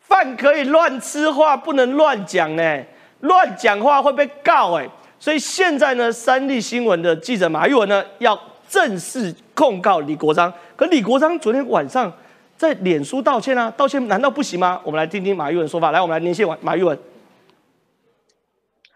[0.01, 2.85] 饭可以乱吃，话不能乱讲呢，
[3.21, 4.87] 乱讲话会被告哎。
[5.19, 10.53] 所以现在呢，三立新闻的记者马玉文呢，要正式控告李国章。
[10.77, 12.13] 可李国章昨天晚上
[12.57, 14.81] 在脸书道歉啊，道歉难道不行吗？
[14.85, 15.91] 我们来听听马玉文说法。
[15.91, 16.99] 来，我们来连线马马玉文。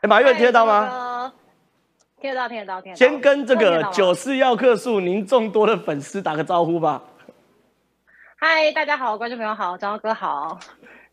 [0.00, 1.32] 哎，马玉文听得到吗？
[2.20, 2.98] 听得到，听得到，听得到。
[2.98, 7.00] 先跟这个九四药客数您众多的粉丝打个招呼吧。
[8.40, 10.58] 嗨，大家好，观众朋友好，张哥好。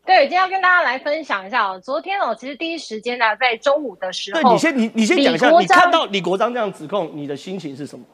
[0.06, 1.80] 对，今天要跟大家来分享一下哦。
[1.80, 8.04] 昨天哦，其实第一时间呢，在中午的时候，对你先，你你先讲一下，你看到李国章这样指控，你的心情是什么？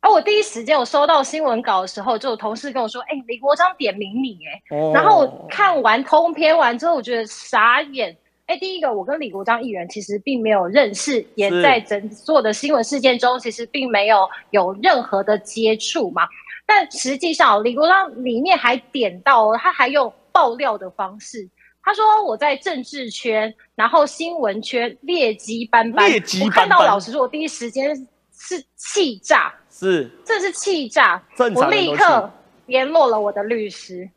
[0.00, 4.62] 啊，我第一时间我收到新闻稿的时候，就有同事跟我说：“哎，李国章点名你，哎。”
[4.92, 8.14] 然后我看完通篇完之后，我觉得傻眼。
[8.46, 16.26] 哎，第一个，我跟李国章议员其实并没有认识，也在整所的新闻事件中，其实并没有有任何的接触嘛。
[16.72, 21.50] 但实际上，李国章里面还点到，他还用爆料的方式，
[21.82, 26.08] 他说我在政治圈，然后新闻圈劣迹斑斑。
[26.08, 26.68] 劣迹斑斑。
[26.68, 27.96] 我看到老实说，我第一时间
[28.32, 31.20] 是气炸，是，这是气炸。
[31.56, 32.30] 我立刻
[32.66, 34.08] 联络了我的律师。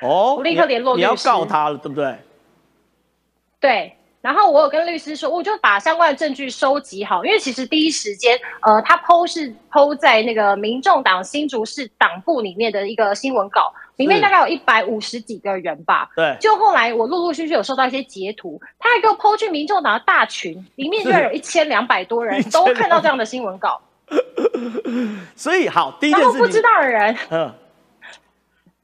[0.00, 1.06] 哦，我立刻联络律师。
[1.06, 2.16] 你要告他了，对不对？
[3.60, 3.94] 对。
[4.22, 16.08] 然后我有跟律师说，我就把相关的证据收集好，因为其实第一时间，呃，他剖是剖在那个民众党新竹市党部里面的一个新闻稿，里面大概有一百五十几个人吧。
[16.14, 16.36] 对。
[16.40, 23.80] 就后来我陆陆续续有收到一些截图，他还给我剖去民众党的大群，里面居然有一千两百多人 都看到这样的新闻稿。
[25.34, 27.52] 所以好，第一件事不知道的人， 嗯，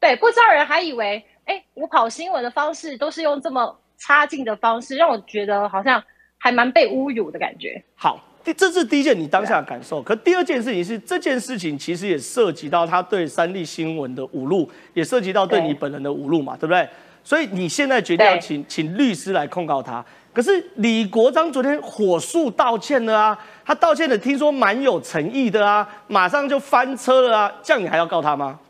[0.00, 3.78] 对，不知道的人还以为，哎，我跑新闻的方式都是用这么。
[3.98, 6.02] 差劲的方式让我觉得好像
[6.38, 7.82] 还蛮被侮辱的感觉。
[7.96, 10.00] 好，第这是第一件你当下的感受。
[10.00, 16.88] 可第二件事情是，这件事情其实也涉及到他对三立新闻的侮辱，也涉及到对你本人的侮辱嘛，对不对？
[17.24, 20.02] 所以你现在决定要请请律师来控告他。
[20.32, 28.60] 可是李国章昨天火速道歉了啊，他道歉的听说蛮有诚意的啊，马上就翻车了啊，这样你还要告他吗？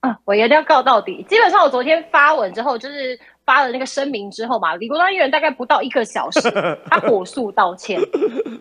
[0.00, 1.24] 啊，我一定要告到底。
[1.28, 3.18] 基本上我昨天发文之后就是。
[3.44, 6.40] 发了那个声明之后嘛，李国章议员大概不到一个小时，
[6.90, 8.00] 他火速道歉。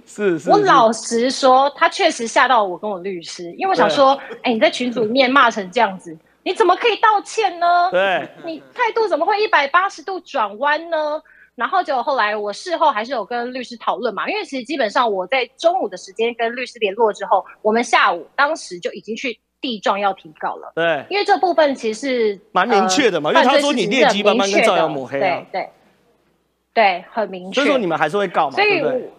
[0.05, 7.89] 是是，我老实说，他确实吓到我跟我律师，因为我想说，哎，你在群组里面骂成这样子，你怎么可以道歉呢？
[7.91, 11.21] 对，你态度怎么会一百八十度转弯呢？
[11.55, 19.39] 然后就后来我事后还是有跟律师讨论嘛，因为其实基本上我在中午的时间跟律师联络之后，我们下午当时就已经去。
[19.63, 25.69] 地状要提告了，对，因为这部分其实蛮明确的嘛，因为他说你劣迹斑斑跟造谣抹黑啊，对对
[26.73, 27.61] 对，很明确。
[27.61, 29.09] 所以说你们还是会告嘛，对不对？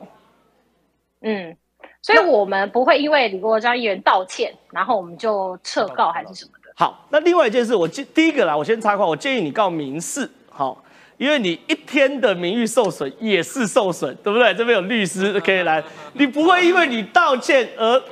[1.23, 1.57] 嗯，
[2.03, 6.71] 所以我们不会因为李国章议员道歉，然后我们就撤告还是什么的。
[6.77, 10.85] 好，那另外一件事，我建第一个啦，我先插话，我建议你告民事，好，
[11.17, 14.53] 因为你一天的名誉受损也是受损，对不对？
[14.53, 18.03] 这边有律师可以来，你不会因为你道歉而。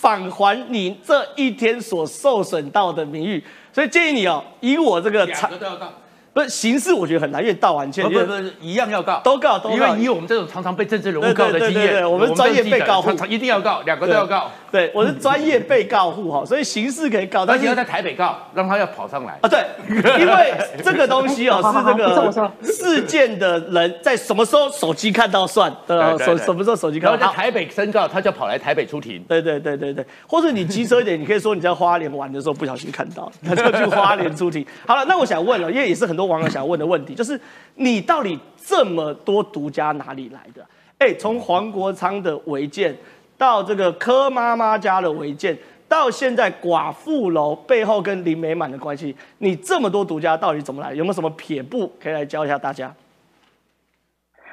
[0.00, 5.92] 返还你这一天所受损到的名誉，所以建议你哦，以我这个两个都要到。
[6.32, 9.74] 不是刑事，我觉得很难，因为道完歉，不不不，一样要告，都告，都告。
[9.74, 14.48] 因为以我们这种常常被政治人物告的经验，我们专业被告户一定要告，两个都要告。
[14.70, 19.48] 对，我是专业被告户哈，所以刑事可以告，但是要在台北告，让他要跑上来啊。
[19.48, 19.64] 对，
[20.20, 26.16] 因为这个东西哦是这个事件的人在什么时候手机看到算，对吧？
[26.16, 27.26] 什什么时候手机看到？
[27.26, 29.20] 在台北申告，他就跑来台北出庭。
[29.26, 34.64] 对对对对对，或者你机车一点，你可以说你在花莲玩的时候不小心看到，他就去花莲出庭。
[34.86, 37.14] 好了，那我想问了，因为也是很多网友想问的问题。
[37.14, 37.40] 就是
[37.76, 40.66] 你到底这么多独家哪里来的？
[40.98, 42.94] 哎，从黄国昌的违建，
[43.38, 45.56] 到这个柯妈妈家的违建，
[45.88, 50.92] 到现在寡妇楼背后跟林美满的关系，你这么多独家到底怎么来？
[50.92, 52.94] 有没有什么撇步可以来教一下大家？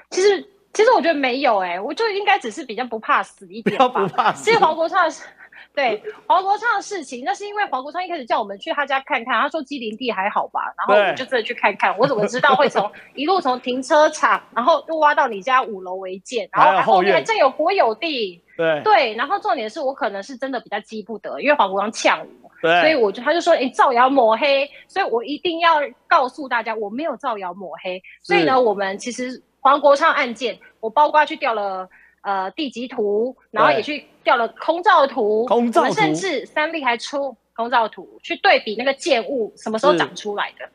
[0.10, 3.90] 其实，其实我觉得没有哎，我就应该只是比较不怕死一点吧。
[3.90, 4.46] 不怕死。
[4.46, 5.06] 其实黄国昌。
[5.78, 11.96] 对黄国昌的事情，那是因为黄国昌一开始叫我们去他家看看，他说基林地还好吧，然后我们就真的去看看。
[12.00, 18.42] 我怎么知道会从 一路从停车场，然后又挖到你家五楼违建，然后后面还真有国有地。
[18.58, 25.76] 对对，然后重点是我可能是真的比较激不得，因为黄国昌呛我，对所以我就他就说，哎、造谣抹黑，所以我一定要
[26.08, 28.02] 告诉大家，我没有造谣抹黑。
[28.24, 31.88] 所以呢，我们其实黄国昌案件，我包括去调了
[32.28, 40.70] 呃地籍图，然后也去调了空照图，空照图我们甚至三立还出空照图去对比那个建物什么时候长出来的，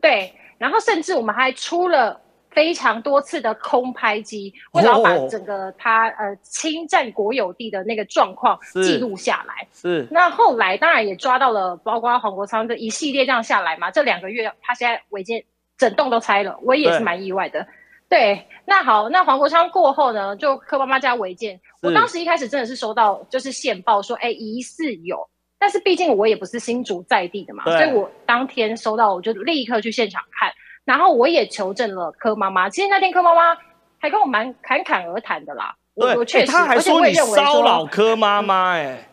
[0.00, 2.20] 对，然后甚至我们还出了。
[2.50, 9.68] 非常多次的空拍机，为了要把哦整个他呃侵占国有地的那个状况记录下来。
[9.70, 15.44] 是那后来当然也抓到了，包括黄国昌这一系列这样下来嘛，这两个月他现在违建
[15.76, 17.68] 整栋都拆了，我也是蛮意外的。
[18.08, 30.50] 对，那好，那黄国昌过后呢，就柯妈妈家违建，我当时一开始真的是收到就是线报说，哎，疑似有，但是毕竟我也不是新竹在地的嘛，所以我当天收到我就立刻去现场看，
[30.86, 33.54] 然后我也求证了柯妈妈，其实那天柯妈妈
[33.98, 39.06] 还跟我蛮侃侃而谈的啦，我对，我确实，还而且说你我也认为骚扰柯妈妈，哎，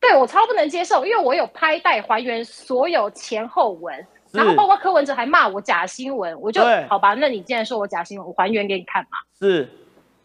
[0.00, 9.18] 对我超不能接受，因为我有拍带还原所有前后文，是然后包括柯文哲还骂我假新闻，我就好吧，那你既然说我假新闻，我还原给你看嘛。
[9.38, 9.68] 是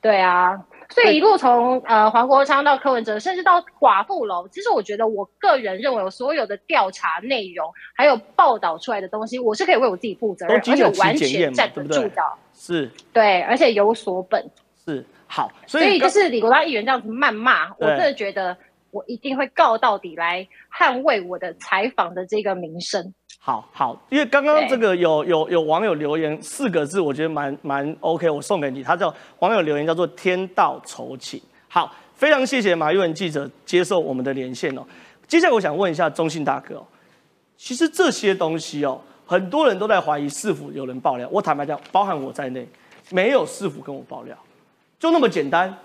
[0.02, 0.58] 对啊，
[0.90, 12.24] 所以一路从呃黄国昌到柯文哲，甚至到寡妇楼，其实我觉得我个人认为，我所有的调查内容还有报道出来的东西，我是可以为我自己负责任，而且完全站得住的。
[12.54, 14.50] 是对，而且有所本。
[14.86, 18.58] 是好，所所以就是李国章议员这样子谩骂，我对真的觉得
[18.92, 23.14] 我一定会告到底来捍卫我的采访的这个名声。
[23.42, 28.84] 好好，因为刚刚对这个有有有网友留言四个字，我觉得蛮蛮 OK，我送给你。
[28.84, 31.42] 他叫网友留言叫做“天道酬勤”。
[31.70, 34.84] 好，非常谢谢马玉文记者接受我们的连线哦。
[35.26, 36.86] 接下来我想问一下中信大哥哦，
[37.58, 41.28] 其实这些东西哦，很多人都在怀疑是否有人爆料。
[41.32, 42.68] 我坦白讲，包含我在内，
[43.10, 44.38] 没有是否跟我爆料，
[45.00, 45.76] 就那么简单。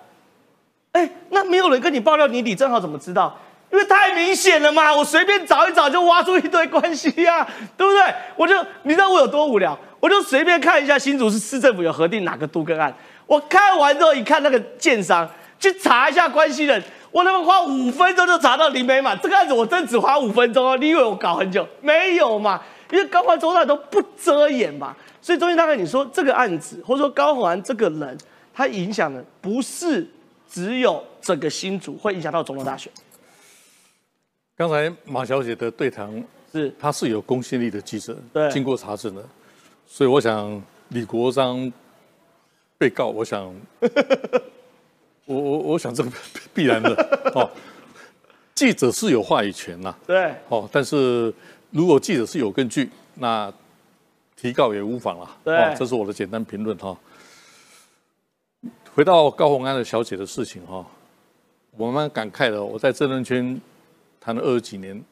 [0.92, 3.38] 哎，那没有人跟你爆料，你李正浩怎么知道？
[3.74, 7.44] 因为太明显了嘛，我随便找一找就挖出一堆关系呀、
[7.76, 8.14] 对不对？
[8.36, 12.94] 我就你知道我有多无聊，我就随便看一下新竹市市政府有核定哪个都跟案，
[13.26, 21.66] 我看完之后一看那个建商，去查一下关系人，我他妈花五分钟就查到林美满这个案子，我真只花五分钟哦，你以为我搞很久？
[21.80, 28.16] 没有嘛，因为高环周大都不遮掩嘛，所以中间大概你说这个案子，或者说高环这个人，
[28.54, 30.08] 他影响的不是
[30.48, 32.92] 只有整个新竹，会影响到总统大选。
[34.56, 39.24] 刚才马小姐的对谈是她是有公信力的记者，对经过查证的，
[39.86, 41.72] 所以我想李国章
[42.78, 43.52] 被告，我想
[45.26, 46.10] 我我我想这个
[46.52, 46.94] 必然的
[47.34, 47.50] 哦。
[48.54, 51.34] 记者是有话语权呐、对，哦，但是
[51.70, 53.52] 如果记者是有根据，那
[54.36, 55.36] 提告也无妨啦。
[55.42, 56.96] 对哦，这是我的简单评论哈。
[58.94, 60.86] 回到高洪安的小姐的事情哈，
[61.76, 62.62] 我蛮感慨的。
[62.62, 63.60] 我在政论圈
[64.24, 65.04] 谈了二十几年，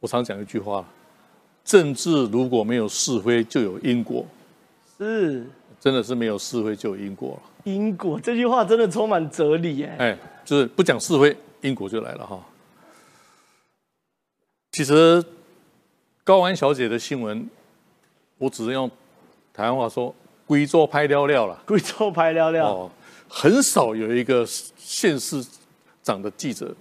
[0.00, 0.82] 我常讲一句话：
[1.62, 4.24] 政治如果没有是非，就有因果。
[4.96, 5.46] 是
[5.78, 7.50] 真的是没有是非，就有因果了。
[7.64, 9.94] 因果这句话真的充满哲理耶。
[9.98, 12.42] 哎，就是不讲是非，因果就来了哈。
[14.72, 15.22] 其实
[16.24, 17.46] 高安小姐的新闻，
[18.38, 18.90] 我只能用
[19.52, 20.14] 台湾话说
[20.46, 21.62] “贵州拍料料”了。
[21.66, 22.90] 贵州拍料料，哦，
[23.28, 25.44] 很少有一个县市
[26.02, 26.74] 长的记者，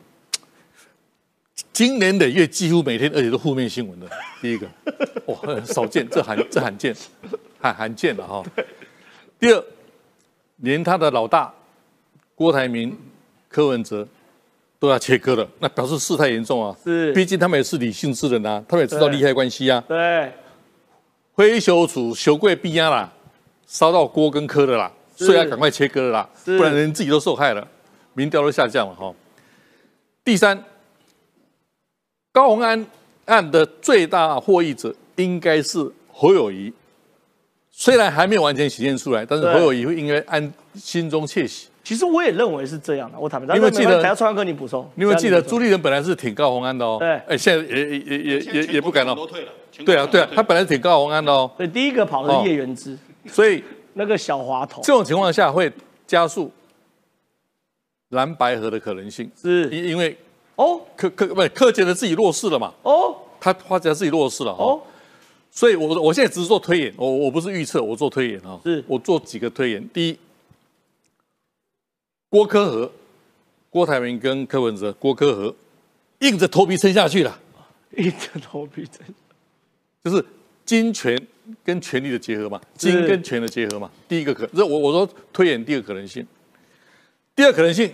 [1.74, 4.08] 经年累月几乎每天，而且都负面新闻的。
[4.40, 4.68] 第一个，
[5.26, 6.96] 哇，很少见，这罕这罕见，
[7.60, 8.44] 罕罕见的哈。
[9.40, 9.64] 第二，
[10.58, 11.52] 连他的老大
[12.36, 12.96] 郭台铭、
[13.50, 14.08] 柯文哲
[14.80, 16.76] 都要切割了，那表示事态严重啊。
[16.84, 19.84] 是毕竟他们也是理性之人啊，他们也知道利害关系啊。
[19.88, 20.32] 对，
[21.34, 23.12] 灰修处修贵必压啦，
[23.66, 27.68] 烧到锅跟柯的啦，所以要赶快切割了啦，不然人自己都受害了，
[28.14, 29.14] 民调都下降了哈。
[30.24, 30.64] 第三，
[32.34, 32.86] 高虹安
[33.26, 35.80] 案的最大获益者应该是
[36.12, 36.74] 侯友谊，
[37.70, 41.70] 虽然还没有完全显现出来，但是对侯友谊会应该安心中窃喜。
[41.84, 43.20] 其实我也认为是这样的。
[43.20, 46.98] 我坦白，你有没有记得但是没关系等下川哥你补充，你有没有记得朱立伦本来是挺高虹安的哦？
[47.00, 49.14] 对哎，现在也也也也也也不敢了。
[49.14, 49.52] 都退了。
[49.86, 55.72] 对啊，对啊，他本来挺高虹安的哦，对，第一个跑的是叶元之，所以那个小滑头这种情况下会
[56.08, 56.52] 加速
[58.10, 60.16] 蓝白河的可能性，是因因为
[60.56, 60.82] 哦？
[60.96, 63.16] 柯柯不柯觉得自己弱势了嘛，哦？
[63.40, 64.82] 他他觉得自己弱势了、哦，
[65.52, 68.84] 所以我我现在只是做推演，我我不是预测，我做推演啊，是。
[68.88, 69.90] 我做几个推演。
[69.90, 70.18] 第一，
[72.30, 72.92] 郭科和、
[73.70, 75.56] 郭台铭跟柯文哲，郭科和
[76.20, 77.38] 硬着头皮撑下去了，
[77.98, 79.06] 硬着头皮撑
[80.04, 80.26] 就是
[80.66, 81.20] 金权
[81.66, 83.92] 跟权力的结合嘛，金跟权的结合嘛。
[84.08, 86.26] 第一个可，这我我说推演第二个可能性。
[87.36, 87.92] 第二可能性，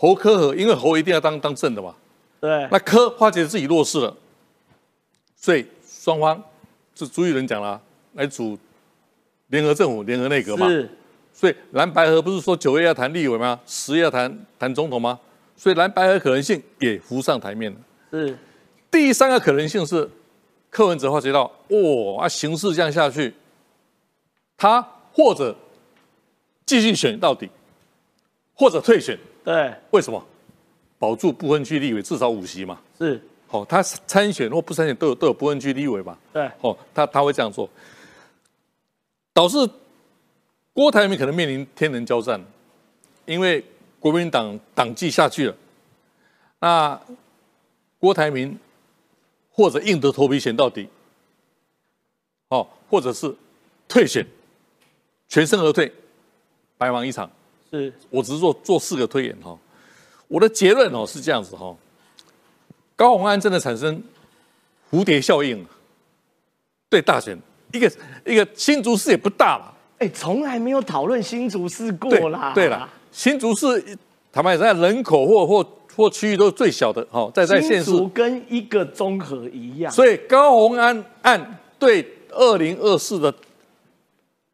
[0.00, 1.92] 侯科和因为侯一定要当当正的嘛，
[2.40, 4.16] 对，那科发觉自己弱势了，
[5.34, 6.40] 所以双方
[6.94, 7.82] 是朱一伦讲了，
[8.12, 8.56] 来组
[9.48, 10.68] 联合政府、联合内阁嘛。
[10.68, 10.88] 是，
[11.32, 13.58] 所以蓝白河不是说九月要谈立委吗？
[13.66, 15.18] 十月要谈谈总统吗？
[15.56, 17.78] 所以蓝白河可能性也浮上台面了。
[18.12, 18.38] 是，
[18.92, 20.08] 第三个可能性是
[20.70, 23.34] 柯文哲发觉到，哦，啊形势这样下去，
[24.56, 24.80] 他
[25.12, 25.56] 或者
[26.64, 27.50] 继续选到底，
[28.54, 29.18] 或者退选。
[29.48, 30.22] 对，为什么？
[30.98, 32.78] 保住不分区立委至少五席嘛。
[32.98, 36.18] 是，好、他参选或不参选都有都有不分区立委嘛。
[36.34, 37.66] 对，哦，他他会这样做，
[39.32, 39.56] 导致
[40.74, 42.38] 郭台铭可能面临天人交战，
[43.24, 43.64] 因为
[43.98, 45.56] 国民党党纪下去了，
[46.60, 47.00] 那
[47.98, 48.58] 郭台铭
[49.50, 50.86] 或者硬着头皮选到底，
[52.50, 53.34] 哦，或者是
[53.88, 54.26] 退选，
[55.26, 55.90] 全身而退，
[56.76, 57.30] 白忙一场。
[57.70, 59.56] 是，我只是做做四个推演哈，
[60.26, 61.76] 我的结论哦是这样子哈，
[62.96, 64.02] 高虹安真的产生
[64.90, 65.64] 蝴蝶效应，
[66.88, 67.38] 对大选。
[67.70, 67.92] 一个
[68.24, 69.66] 一个新竹市也不大嘛，
[69.98, 72.52] 哎，从来没有讨论新竹市过啦。
[72.54, 73.98] 对了，新竹市
[74.32, 79.92] 坦白讲，在人口或或或区域都是最小的哈，在在县市，新竹跟一个综合一样。
[79.92, 83.34] 所以高虹安案对二零二四的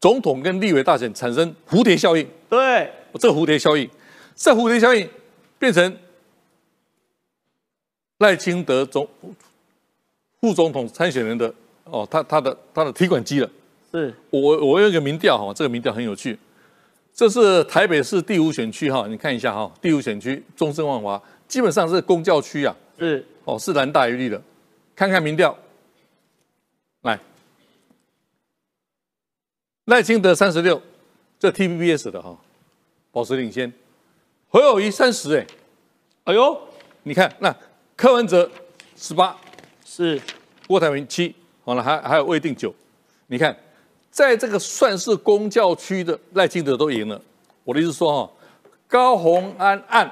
[0.01, 2.29] 总统跟立委大选产生蝴蝶效应。
[2.49, 3.89] 对，这个蝴蝶效应，
[4.35, 5.09] 这蝴蝶效应
[5.59, 5.97] 变成
[8.19, 9.09] 赖清德总
[10.41, 11.53] 副总统参选人的
[11.85, 13.51] 哦，他他的他的提款机了。
[13.91, 16.37] 是我我有一个民调哈，这个民调很有趣，
[17.13, 24.43] 这是台北市第五选区哈，你看一下哈，第五选区中正万华基本上是公教区啊，是，哦是蓝大于绿的，
[24.97, 25.57] 看看民调，
[27.03, 27.21] 来，
[29.85, 30.83] 赖清德三十六，
[31.39, 32.37] 这 TVBS 的哈，
[33.15, 33.73] 保持领先，
[34.49, 35.47] 侯友谊三十哎，
[36.25, 36.61] 哎呦，
[37.05, 37.55] 你看那
[37.95, 38.51] 柯文哲
[38.97, 39.37] 十八，
[39.85, 40.21] 是
[40.67, 41.33] 郭台铭七，
[41.65, 42.75] 好了还还有魏定九，
[43.29, 43.57] 你看
[44.11, 47.23] 在这个算是公教区的赖清德都赢了，
[47.63, 48.33] 我的意思说哈，
[48.89, 50.11] 高虹安案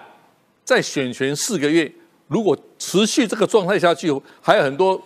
[0.63, 1.93] 在选权四个月，
[2.29, 4.09] 如果持续这个状态下去，
[4.41, 5.03] 还有很多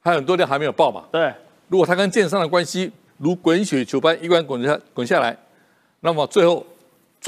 [0.00, 1.32] 还有很多料还没有爆嘛，对，
[1.68, 5.38] 如果他跟建商的关系如滚雪球般一关滚下滚下来，
[6.00, 6.66] 那么最后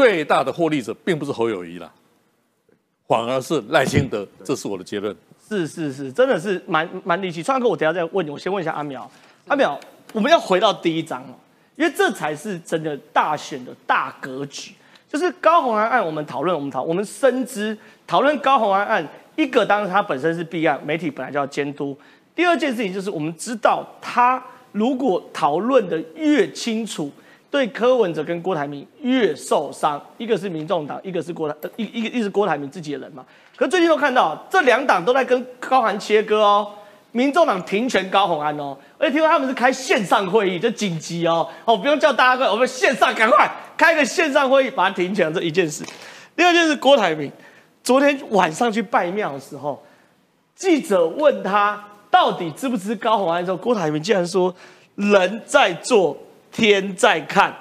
[0.01, 1.92] 最大的获利者并不是侯友谊啦，
[3.07, 5.14] 反而是赖清德，这是我的结论。
[5.46, 7.42] 是是是，真的是蛮蛮离奇。
[7.42, 9.11] 川哥，我等一下再问你，我先问一下阿苗。
[9.46, 9.78] 阿苗，
[10.14, 11.36] 我们要回到第一章哦，
[11.76, 14.72] 因为这才是真的大选的大格局。
[15.07, 17.76] 就是高红安案，我们讨论，我们讨，我们深知
[18.07, 21.94] 讨论高红安案，一个当然它本身是弊案，媒体本来就要监督。
[22.34, 24.42] 第二件事情就是我们知道，他
[24.72, 27.12] 如果讨论的越清楚，
[27.51, 30.01] 对柯文哲跟郭台铭越受伤。
[30.18, 33.24] 一个是民众党，一个是郭台，一一个一是郭台铭自己的人嘛。
[33.57, 36.70] 可最近都看到这两党都在跟高虹切割哦。
[37.12, 45.82] 民众党停权高虹安哦，而且听说他们是开线上会议，就紧急哦，哦不用叫大家过来，我们线上赶快开个线上会议把它停权这一件事。
[46.36, 47.28] 第二件事，郭台铭
[47.82, 49.84] 昨天晚上去拜庙的时候，
[50.55, 51.82] 记者问他
[52.12, 54.55] 到底支不支高虹安之后，郭台铭竟然说
[54.94, 56.16] 人在做，
[56.51, 57.55] 天在看。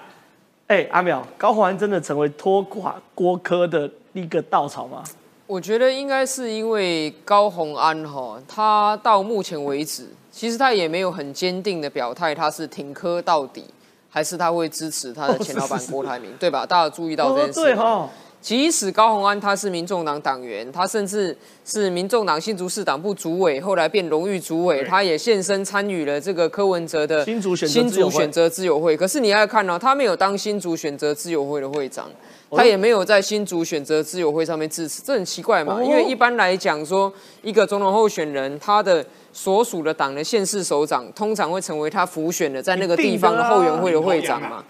[0.67, 5.03] 哎，阿淼，高宏安真的成为拖垮郭科的一个稻草吗？
[5.47, 13.65] 我觉得应该是因为高宏安哈，他到目前为止，其实他也没有很坚定的表态，他是挺科到底，
[14.11, 16.67] 还是他会支持他的前老板郭台铭， 对吧？
[16.67, 17.61] 大家注意到这件事。
[17.61, 18.07] 对哈，
[18.41, 21.35] 即使高鸿安他是民众党党员，他甚至
[21.65, 28.95] 是民众党新竹市党部主委，后来变荣誉主委，他也现身参与了这个柯文哲的新竹选择新自由会竹选择自由会。
[28.95, 32.09] 可是你要看哦、他没有当新竹选择自由会的会长。
[32.51, 35.75] 他也没有在新竹选择自由会上面支持，这很奇怪嘛？
[35.75, 44.63] 哦因为一般来讲说，一个总统候选人，他的所属的党的县市首长，通常会成为他辅选的在那个地方的后援会的会长嘛。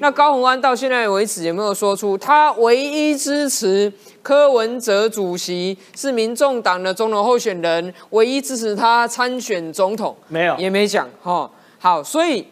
[0.00, 10.16] 那高鸿安到现在为止有没有说出他唯一支持柯文哲主席是民众党的总统候选人，唯一支持他参选总统？
[10.28, 11.50] 没有也没讲哈。
[11.78, 12.46] 好，所以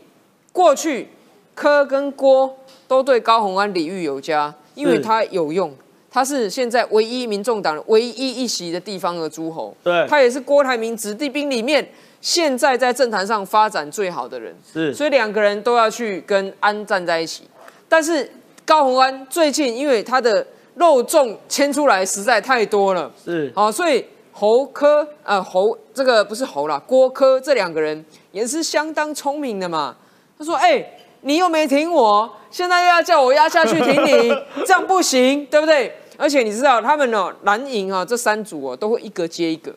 [0.52, 1.08] 过去
[1.54, 2.54] 柯跟郭
[2.86, 5.74] 都对高鸿安礼遇有加，因为是他有用，
[6.10, 11.86] 他是现在唯一民众党唯一一席的地方的诸侯，对他也是郭台铭子弟兵里面
[12.20, 17.44] 现在在政坛上发展最好的人，是所以两个人都要去跟安站在一起。
[17.88, 18.30] 但是
[18.64, 29.96] 高鸿安最近因为他的肉粽牵出来实在太多了，是好，所以侯科呃侯这个不是侯啦，郭科这两个人也是相当聪明的嘛。
[30.36, 30.84] 他说：“哎、
[31.24, 39.74] 你又没停我，现在又要叫我压下去停你， 这样不行，对不对？”而且你知道他们哦，蓝营啊这三组哦都会一个接一个。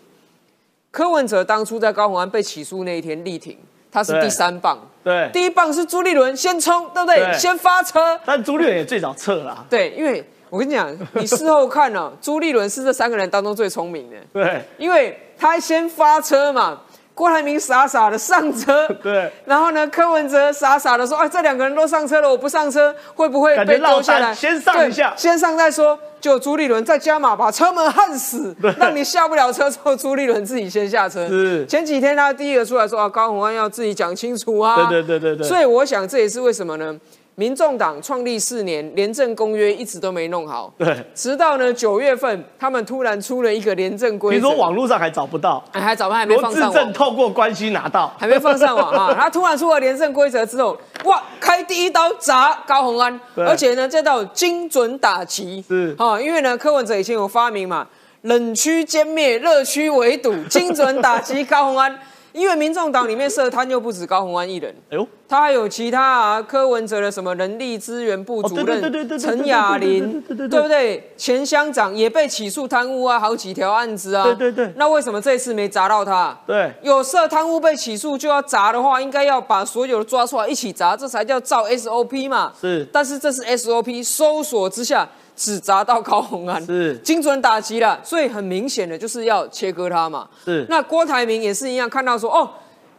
[0.92, 3.58] 柯文哲当初在高虹安被起诉那一天力挺，
[3.92, 7.18] 他是第三棒，对，第一棒是朱立伦先冲，对不对？
[7.18, 7.34] 对。
[7.38, 14.62] 先发车，但朱立伦也最早撤了啊，对，因为我跟你讲，你事后看呢、朱立伦是这三个人当中最聪明的，对。
[14.78, 16.82] 因为他先发车嘛，
[17.18, 24.32] 郭台铭傻傻的上车， 对，然后呢，柯文哲傻傻的说：“啊，这两个人都上车了，我不上车会不会被丢下来？
[24.36, 31.28] 先上一下先上再说。”就朱立伦再加码把车门焊死，让你下不了车之后，朱立伦自己先下车。
[31.28, 34.76] 是前几天他第一个出来说啊，高虹安要自己讲清楚啊。
[34.76, 36.96] 对对对对对所以我想这也是为什么呢？
[37.40, 40.74] 民众党创立四年，廉政公约一直都没弄好。
[40.76, 49.14] 对，直到呢九月份，他们突然出了一个廉政规则，听说网络上还找不到，哎还早还没放上网，正透过关系拿到，还没放上网啊。
[49.22, 55.64] 他突然出了廉政规则之后，哇，开第一刀砸高虹安，而且呢这道精准打击。
[55.68, 55.96] 是。
[56.00, 57.88] 啊，因为呢柯文哲以前有发明嘛，
[58.24, 62.00] 冷区歼灭，热区围堵，精准打击高虹安。
[62.38, 71.14] 因为民众党里面涉贪又不止高鸿安一人，哎呦，他还有其他啊，柯文哲的什么人力资源部主任对陈雅对玲对对对对，对对不对？
[71.18, 74.24] 前乡长也被起诉贪污啊，好几条案子啊。
[74.24, 76.38] 对对对那为什么这次没砸到他？
[76.46, 82.54] 对，有涉贪污被起诉就要砸的话，应该要把所有的抓出来一起砸，这才叫照 SOP 嘛。
[82.62, 86.98] 是但是这是 SOP 搜索之下只砸到高鸿安，是。
[86.98, 90.28] 精准打击了，所以很明显的就是要切割他嘛。
[90.44, 90.66] 是。
[90.68, 92.50] 那郭台铭也是一样，看到说哦，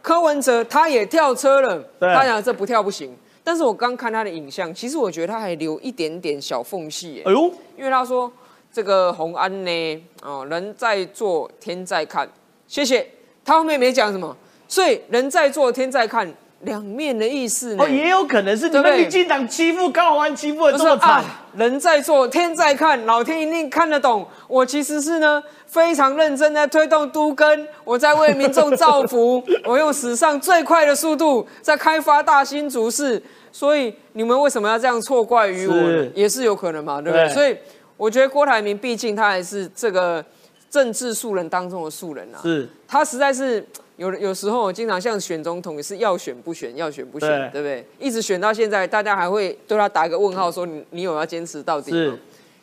[0.01, 2.11] 柯文哲他也跳车了，对。
[2.15, 3.15] 他讲这不跳不行。
[3.43, 8.31] 但是我刚看他的影像，其实我觉得他还留一点点小缝隙耶，哎呦，因为他说
[8.71, 12.29] 这个红安呢，哦，人在做天在看，
[12.67, 13.05] 谢谢。
[13.43, 14.35] 他后面没讲什么，
[14.67, 16.31] 所以人在做天在看，
[16.61, 17.83] 两面的意思呢。
[17.83, 24.27] 哦，也有可能是你们民进党欺负高虹安欺负的这么惨啊，，人在做天在看，老天一定看得懂。
[24.47, 36.11] 我其实是呢非常认真的推动都更，我在为民众造福， 我用史上最快的速度在开发大新竹市，所以你们为什么要这样错怪于我呢是？
[36.15, 37.27] 也是有可能嘛，对不对？
[37.27, 37.55] 对所以
[37.95, 40.23] 我觉得郭台铭毕竟他还是这个
[40.69, 43.65] 政治素人当中的素人啊，是他实在是
[43.99, 47.85] 有有时候经常像选总统也是要选不选，要选不选，对对不对？
[47.99, 52.17] 一直选到现在，大家还会对他打一个问号，说你你有要坚持到底吗？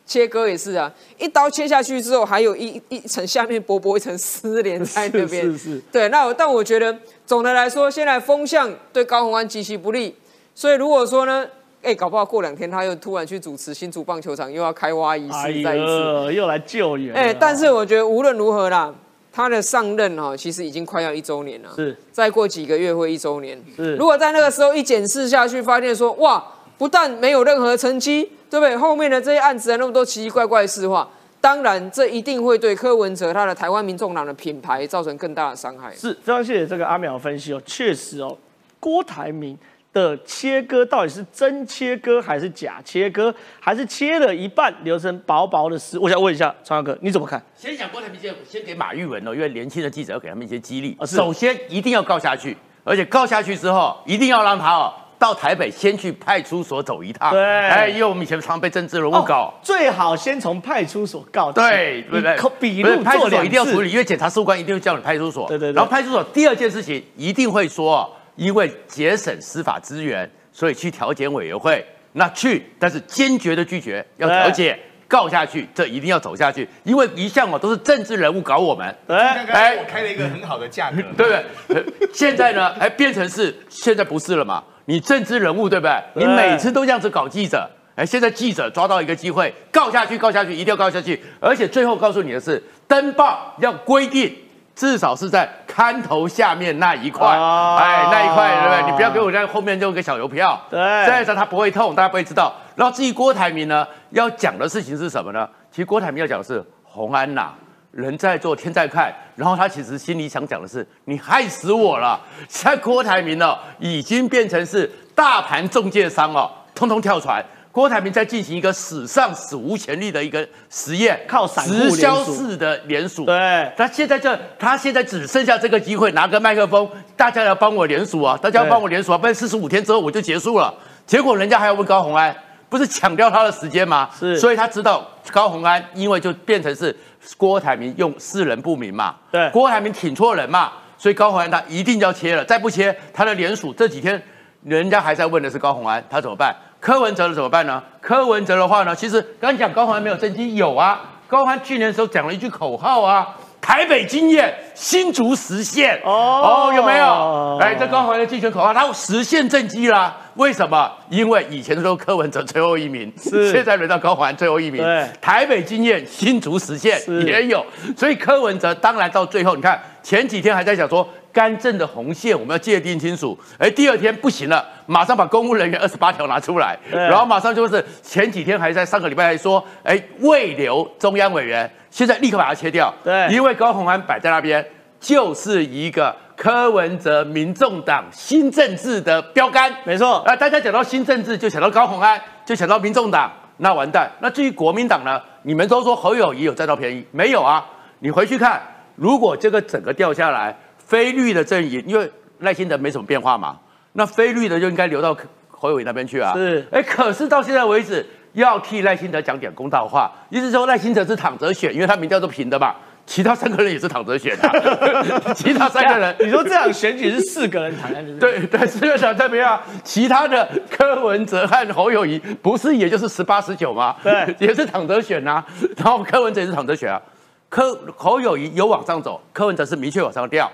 [0.06, 5.44] 切割也是啊，一刀切下去之后，还有一一层下面薄薄一层丝连在那边。
[5.44, 10.14] 是是是对，那我但我觉得总的来说，现在风向对高宏安极其不利，
[10.54, 11.46] 所以如果说呢，
[11.82, 15.84] 哎，搞不好过两天他又突然去主持新竹棒球场，又要开挖仪哎式再一次。
[15.84, 18.94] 呦，又来救援了，哎、但是我觉得无论如何啦，
[19.36, 21.70] 他的上任哈、其实已经快要一周年了。
[21.76, 23.62] 是再过几个月会一周年。
[23.76, 26.42] 是如果在那个时候一检视下去，发现说哇，
[26.78, 28.74] 不但没有任何成绩，对不对？
[28.74, 31.06] 后面的这些案子还那么多奇奇怪怪的事的话，
[31.38, 35.94] 当然这一定会对柯文哲他的台湾民众党的品牌造成更大的伤害。
[35.94, 38.38] 是非常谢谢这个阿淼分析哦，确实哦，
[38.80, 39.58] 郭台铭
[39.96, 45.98] 的切割到底是真切割还是假切割，还是切了一半留成薄薄的丝？
[45.98, 47.42] 我想问一下川哥，你怎么看？
[47.56, 50.94] 先讲郭台铭，先先给马玉文哦，因为年轻的记者要给他们一些激励。
[51.06, 57.30] 首先一定要告下去，而且告下去之后，一定要让他哦到台北先去派出所走一趟。
[57.30, 59.46] 对哎，因为我们以前常被政治人物告。
[59.46, 62.36] 哦最好先从派出所告，对，对不对？
[62.60, 65.48] 笔录派出所一定要处理，因为检察事务官一定会叫你派出所。
[65.48, 71.84] 对对对然后派出所第二件事情一定会说，因为节省司法资源，所以去调解委员会。
[72.12, 78.96] 那去，但是坚决的拒绝要调解，告下去，这一定要走下去，因为一向哦都是政治人物搞我们。
[79.06, 81.84] 对，刚刚我开了一个很好的价格，对 不对？
[82.14, 84.64] 现在呢，还变成是现在不是了嘛？
[84.86, 86.02] 你政治人物对不对？
[86.14, 94.34] 你每次都这样子搞记者，哎，现在记者抓到一个机会，告下去，告下去，一定要告下去，而且最后告诉你的是，登报要规定。
[94.76, 98.90] 至少是在看头下面那一块，啊哎，那一块对不对？
[98.90, 102.54] 你不要给我在后面用个小邮票，对这样子他不会痛，大家不会知道。
[102.74, 105.48] 然后至于郭台铭呢，要讲的事情是什么呢？
[105.70, 107.52] 其实郭台铭要讲的是红安呐、
[107.90, 112.20] 人在做天在看，然后他其实心里想讲的是，你害死我了。
[112.46, 117.42] 现在郭台铭呢，已经变成是大盘中介商哦，通通跳船。
[117.76, 123.26] 郭台铭在进行一个史上史无前例的一个实验，靠直销式的联署。
[123.26, 128.34] 对他现在这，他现在只剩下这个机会，拿个麦克风，大家要帮我联署啊！
[128.40, 129.18] 大家要帮我联署啊！
[129.18, 130.72] 不然四十五天之后我就结束了。
[131.04, 132.34] 结果人家还要问高红安，
[132.70, 134.08] 不是抢掉他的时间吗？
[134.18, 136.96] 是所以他知道高红安，因为就变成是
[137.36, 144.22] 郭台铭用世人不明嘛，对郭台铭挺错人嘛，所以高红安他一定要切了，再不切他的联署这几天，
[144.64, 146.56] 人家还在问的是高红安，他怎么办？
[146.86, 147.82] 柯文哲的怎么办呢？
[148.00, 151.00] 柯文哲的话呢，其实刚刚讲高虹安没有政绩，有啊。
[151.26, 153.26] 高虹安去年的时候讲了一句口号啊，
[153.60, 156.00] 台北经验，新竹实现。
[156.04, 157.58] 哦，有没有？
[157.60, 160.16] 哎，这高虹安的竞选口号，他实现政绩啦。
[160.36, 160.88] 为什么？
[161.10, 164.80] 因为以前的时候柯文哲最后一名，是现在轮到高环最后一名。
[164.80, 167.66] 对台北经验，新竹实现也有，
[167.96, 184.66] 所以柯文哲当然到最后，你看前几天还在讲说干政的红线我们要界定清楚，哎，第二天不行了，马上把公务人员二十八条拿出来，然后马上就是前几天还在上个礼拜还说，哎，未留中央委员，现在立刻把它切掉，对因为高虹安摆在那边
[184.98, 194.10] 就是一个柯文哲民众党新政治的标杆，没错啊，大家讲到新政治，就想到高虹安，就想到民众党，那完蛋。
[194.20, 195.20] 那至于国民党呢？
[195.42, 197.62] 你们都说侯友谊有占到便宜，没有啊？
[197.98, 198.60] 你回去看，
[198.94, 200.56] 如果这个整个掉下来，
[200.86, 203.58] 非绿的阵营，因为赖清德没什么变化嘛，
[203.92, 205.14] 那非绿的就应该留到
[205.50, 206.32] 侯友谊那边去啊。
[206.34, 212.74] 是哎，可是到现在为止，要替赖清德讲点公道话，意思说赖清德是躺着选，因为他民调都平的嘛。
[213.08, 214.50] 其他三个人也是躺着选啊，
[215.32, 223.94] 其他三个人 你说这场选举是四个人谈的，对对，四个党代表啊，其他的柯文哲和侯友谊不是也就是十八十九吗？
[224.02, 225.44] 对也是躺着选呐、
[225.76, 227.00] 然后柯文哲也是躺着选啊。
[227.48, 230.50] 柯侯友谊有往上走，柯文哲是明确往上掉，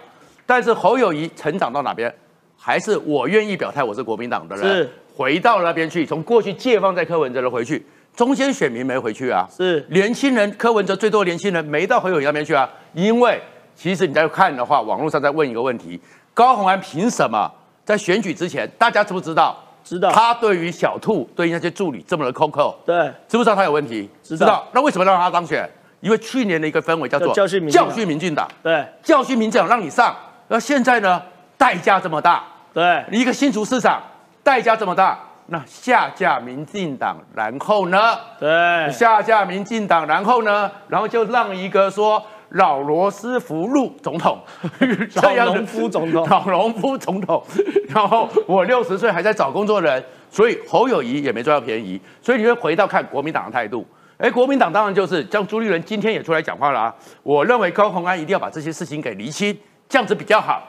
[0.46, 2.12] 但是侯友谊成长到哪边，
[2.58, 4.90] 还是我愿意表态，我是国民党的人，是。
[5.16, 7.84] 回到那边去，从过去借放在柯文哲的回去，
[8.16, 9.86] 中间选民没回去啊，是。
[9.90, 13.40] 年轻人，柯文哲最多年轻人没到侯友谊那边去啊，因为
[13.76, 16.00] 其实你在看的话，网络上在问一个问题：
[16.32, 17.50] 高虹安凭什么？
[17.84, 19.58] 在选举之前，大家知不知道？
[19.84, 20.10] 知道。
[20.10, 22.96] 他对于小兔、对于那些助理这么的抠抠，对
[23.28, 24.08] 知不知道他有问题？
[24.22, 24.66] 知道。
[24.72, 25.68] 那为什么让他当选？
[26.00, 28.84] 因为去年的一个氛围叫做教训民教训民进党，对。
[29.02, 30.16] 教训民进党让你上，
[30.52, 31.22] 那现在呢，
[31.56, 32.44] 代价这么大，
[32.74, 34.02] 对，一个新竹市长
[34.42, 38.18] 代价这么大，那下架民进党，然后呢？
[38.38, 44.38] 对，下架民进党，然后呢，然后就让一个说老罗斯福路总统，
[45.08, 46.28] 这样的老农夫总统。
[46.28, 47.42] 老农夫总统，
[47.88, 53.86] 然后我六十岁还在找工作的人，所以侯友谊也没赚到便宜，所以你会回到看国民党的态度。
[54.18, 59.56] 哎，国民党当然就是像朱立伦今天也出来讲话了啊，我认为高虹安一定要把这些事情给厘清，
[59.92, 60.62] 这样子比较好。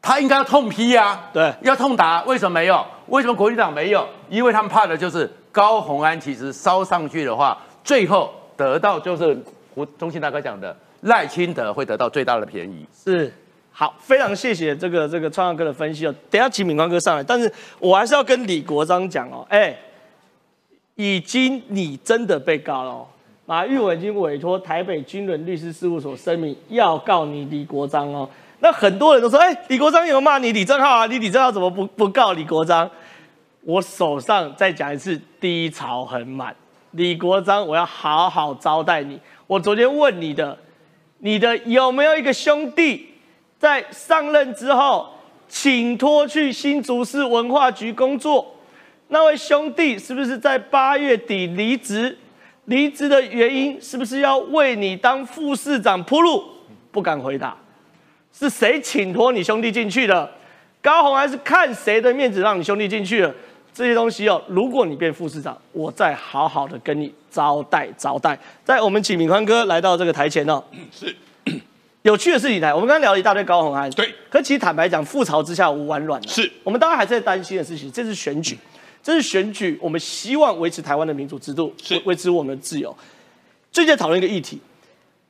[0.00, 2.24] 他应该要痛批呀、对要痛打。
[2.24, 2.84] 为什么没有？
[3.06, 4.04] 为什么国民党没有？
[4.28, 9.40] 因为他们怕的就是高红安其实烧上去的话，最后得到就是
[9.72, 12.84] 胡中信大哥讲的赖清德会得到最大的便宜。
[12.92, 13.32] 是
[13.70, 16.12] 好，非常谢谢这个这个创耀哥的分析哦。
[16.28, 19.78] 等下请敏光哥上来，但是我还是要跟李国章讲哦，哎，
[20.96, 23.06] 已经你真的被告了哦。
[23.52, 28.26] 马玉文已经委托台北军人律师事务所声明要告你李国章哦。
[28.60, 32.90] 那很多人都说，哎，李国章有骂你李正浩啊，你李正浩怎么不不告李国章？
[33.60, 36.56] 我手上再讲一次，低潮很满。
[36.92, 39.20] 李国章，我要好好招待你。
[39.46, 40.56] 我昨天问你的，
[41.18, 43.06] 你的有没有一个兄弟
[43.58, 45.10] 在上任之后，
[45.46, 48.46] 请托去新竹市文化局工作？
[49.08, 52.16] 那位兄弟是不是在八月底离职？
[52.66, 56.44] 离职的原因是不是要为你当副市长铺路？
[56.90, 57.56] 不敢回答。
[58.32, 60.30] 是谁请托你兄弟进去的？
[60.80, 63.34] 高虹还是看谁的面子让你兄弟进去了？
[63.74, 68.38] 这些东西哦，如果你变副市长，我再好好的跟你招待招待。
[68.64, 71.14] 在我们请敏宽哥来到这个台前哦，是
[72.02, 76.26] 有趣的事情来，我们刚刚聊了一大堆高虹安，对可其实坦白讲，覆巢之下无完卵、啊。
[76.28, 78.58] 是我们当然还在担心的事情，这是选举，
[79.02, 82.96] 这是选举，我们希望维持台湾的民主制度，是维维持我们的自由。
[83.72, 84.60] 最近在讨论一个议题，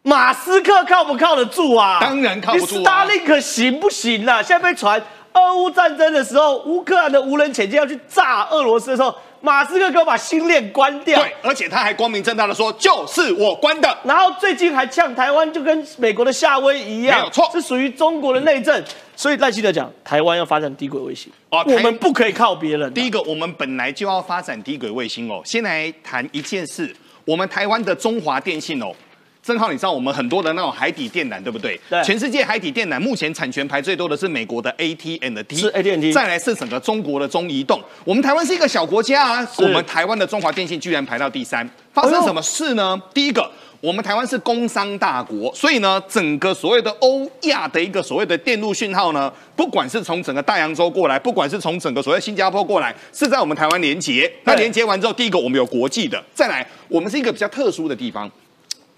[0.03, 1.99] 马斯克靠不靠得住啊？
[2.01, 4.43] 当然靠不住啊你 Starlink 行不行啊？
[4.43, 5.03] 现在被传
[5.33, 11.23] 俄乌战争的时候，乌克兰的无人潜舰要去炸俄罗斯的时候，马斯克给我把星链关掉。
[11.23, 13.97] 对，而且他还光明正大的说，就是我关的。
[14.05, 18.85] 然后最近还呛台湾，就跟美国的夏威夷一样，没有错是属于中国的内政。
[19.23, 22.93] 所以赖清德讲，台湾要发展低轨卫星，哦我们不可以靠别人啊。
[22.93, 25.41] 第一个，我们本来就要发展低轨卫星哦。
[25.45, 26.93] 先来谈一件事，
[27.25, 28.93] 我们台湾的中华电信哦。
[29.41, 31.81] 正好你知道我们很多的那种海底电缆，对不对？
[31.89, 37.81] 对全世界海底电缆目前产权排最多的是美国的 AT&T，是 AT&T 再来是整个中国的中移动。
[38.05, 43.01] 我们台湾是一个小国家啊，我们台湾的中华电信居然排到第三，发生什么事呢？
[43.15, 43.49] 第一个。
[43.83, 54.33] 我们台湾是工商大国，所以呢，整个所谓的欧亚的一个所谓的电路讯号呢，不管是从整个大洋洲过来，不管是从整个所谓新加坡过来，是在我们台湾连接。
[54.45, 58.31] 那连接完之后，第一个我们有国际的，再来我们是一个比较特殊的地方。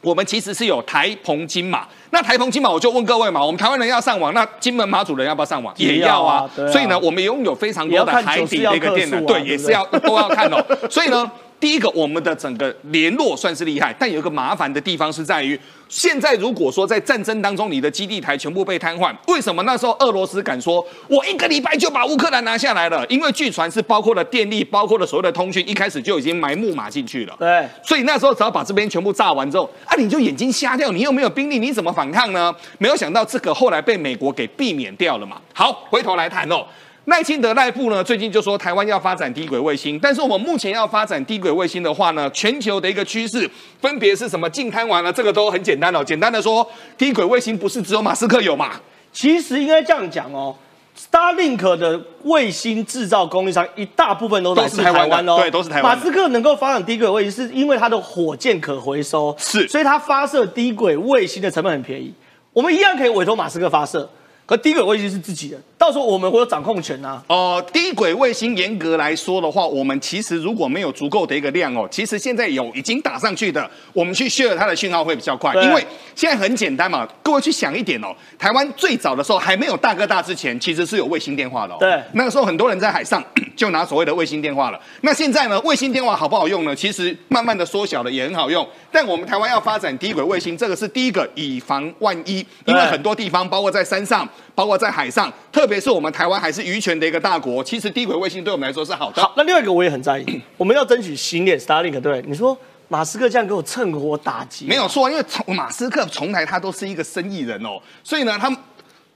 [0.03, 1.89] 我们其实是有台澎金马。
[2.11, 5.75] 那台澎金马，我就问各位嘛，我们台湾人要上网，那金门马祖人要不要上网？
[5.79, 10.63] 也要啊所以呢，我们拥有非常多的也要看海底的一个电缆，九四要克数啊对，也是要都要看哦。
[10.91, 11.31] 所以呢，
[11.61, 23.07] 第一个，我们的整个联络算是厉害，但有一个麻烦的地方是在于，现在如果说在战争当中，你的基地台全部被瘫痪，为什么那时候俄罗斯敢说，我一个礼拜就把乌克兰拿下来了？
[23.07, 27.35] 因为据传是包括了电力，包括了所谓的通讯，一开始就已经埋木马进去了。
[27.39, 32.55] 对，所以那时候只要把这边全部炸完之后，啊，你就眼睛瞎掉，你又没有兵力，你怎么反抗呢？
[32.77, 35.41] 没有想到这个后来被美国给避免掉了嘛。
[35.55, 36.67] 好，回头来谈哦。
[37.07, 43.49] 赖清德赖布呢，最近就说台湾要发展低轨卫星，但是我们目前要发展低轨卫星的话呢，全球的一个趋势
[43.79, 44.49] 分别是什么？
[44.49, 46.03] 近滩完了，这个都很简单哦。
[46.03, 48.81] 简单的说，低轨卫星不是只有马斯克有嘛？
[49.13, 50.57] 其实应该这样讲哦
[50.99, 62.13] ，Starlink 的卫星制造供应商一大部分都来自都是台湾哦，对都是台湾马斯克能够发展低轨卫星，是因为它的火箭可回收，是所以它发射低轨卫星的成本很便宜。
[62.55, 64.09] 我们一样可以委托马斯克发射，
[64.47, 67.23] 可低轨卫星是自己的，到时候我们会有掌控权啊。
[67.29, 77.07] 哦，低轨卫星严格来说的话，我们其实如果没有足够的一个量哦，其实现在有已经打上去的，我们去 share 它的讯号会比较快，对因为现在很简单嘛。
[77.23, 78.07] 各位去想一点哦，
[78.39, 81.77] 台湾最早的时候还没有大哥大之前，其实是有卫星电话的、哦。
[81.79, 83.23] 对那个时候很多人在海上
[83.55, 84.81] 就拿所谓的卫星电话了。
[85.03, 86.75] 那现在呢，卫星电话好不好用呢？
[86.75, 88.67] 其实慢慢的缩小了，也很好用。
[88.91, 99.23] 但我们台湾要发展低轨卫星，这个是第一个，以防万一，因为很多地方，包括在山上，包括在海上，特别是我们台湾还是渔权的一个大国，其实低轨卫星对我们来说是好的。
[99.23, 102.23] 好，那另外一个我也很在意， 我们要争取新链 Starlink，对？
[102.27, 102.57] 你说
[102.89, 108.59] 马斯克这样给我趁火打劫，没有错，因为从马斯克从来他都是一个生意人哦，所以呢，他们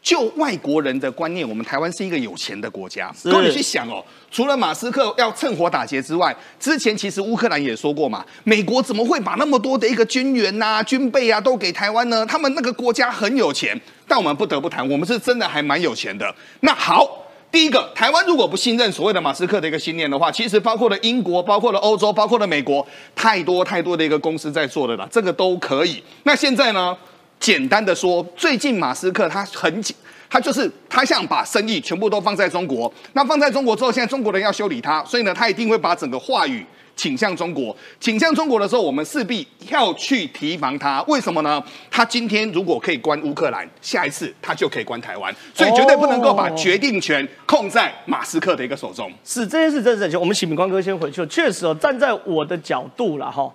[0.02, 3.12] 就外国人的观念，我们台湾是一个有钱的国家。
[3.16, 12.24] 是各位你去想哦，除了马斯克要趁火打劫之外，之前其实乌克兰也说过嘛，美国怎么会把那么多的一个军援呐、军备啊都给台湾呢？
[12.24, 16.34] 他们那个国家很有钱，但我们不得不谈，我们是真的还蛮有钱的。
[16.60, 17.24] 那好。
[17.50, 22.86] 第一个，台湾如果不信任所谓的马斯克的一个信念的话，其实包括了英国、包括了欧洲、包括了美国，
[23.16, 26.02] 太多太多的一个公司在做的了，这个都可以。
[26.24, 26.94] 那现在呢，
[27.40, 29.94] 简单的说，最近马斯克他很紧，
[30.28, 32.92] 他就是他想把生意全部都放在中国。
[33.12, 36.64] 那放在中国之后，现在中国人要修理他，所以呢，他一定会把整个话语
[36.96, 37.74] 倾向中国。
[38.00, 41.00] 倾向中国的时候，我们势必要去提防他。
[41.06, 41.62] 为什么呢？
[41.90, 49.10] 他今天如果可以关乌克兰，下一次他就可以关台湾，所以绝对不能够把决定权控在马斯克的一个手中。
[49.24, 50.20] 是这件事真的是很凶。
[50.20, 51.24] 我们请明光哥先回去。
[51.26, 53.48] 确实哦，站在我的角度啦，哈，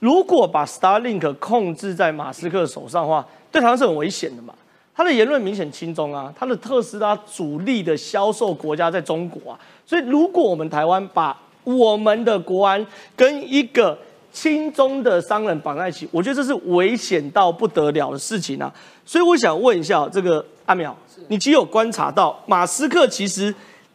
[0.00, 4.52] 如果把 Starlink 控制在马斯克手上的话，对台湾是很危险的嘛。
[4.92, 12.84] 他的言论明显亲中啊，他的特斯拉主力的销售国家在中国啊，所以如果我们台湾把我们的国安
[13.16, 13.96] 跟一个
[14.32, 18.70] 亲中的商人绑在一起，我觉得这是危险到不得了的事情啊。
[19.06, 20.92] 所以我想问一下这个阿淼，
[21.28, 23.54] 你其实有观察到马斯克其实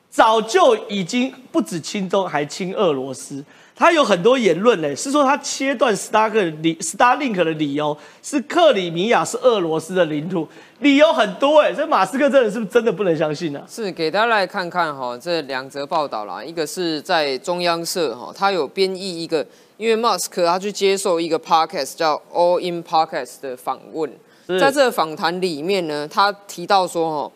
[0.09, 3.43] 早就已经不止亲中，还亲俄罗斯。
[3.75, 10.47] 他有很多言论呢，是说他切断 Starlink 理 Starlink 的理由是克里米亚是俄罗斯的领土，
[10.79, 11.73] 理由很多哎。
[11.73, 13.67] 这马斯克这人是不是真的不能相信呢、啊？
[13.69, 19.45] 是给大家来看看哈，这两则报道啦，一个是在中央社哈，他有编译一个，
[19.75, 24.09] 因为 Musk 他去接受一个 podcast 叫 All In Podcast 的访问，
[24.47, 27.31] 在这个访谈里面呢，他提到说哈，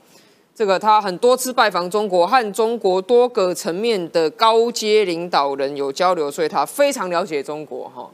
[0.59, 8.05] 这个他很多次拜访中国，和中国多个层面的高阶领导人有交流，所以他非常了解中国哈。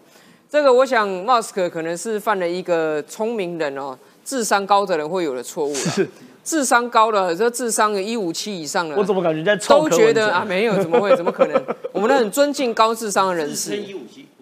[0.47, 6.07] 这个我想 Musk 可能是犯了一个聪明人哦，智商高的人会有的错误啦。
[6.43, 11.15] 智商高的，这智商有一五七以上的，我怎么感觉在臭都觉得啊，没有，怎么会？
[11.15, 11.59] 怎么可能？
[11.91, 13.83] 我们都很尊敬高智商的人士。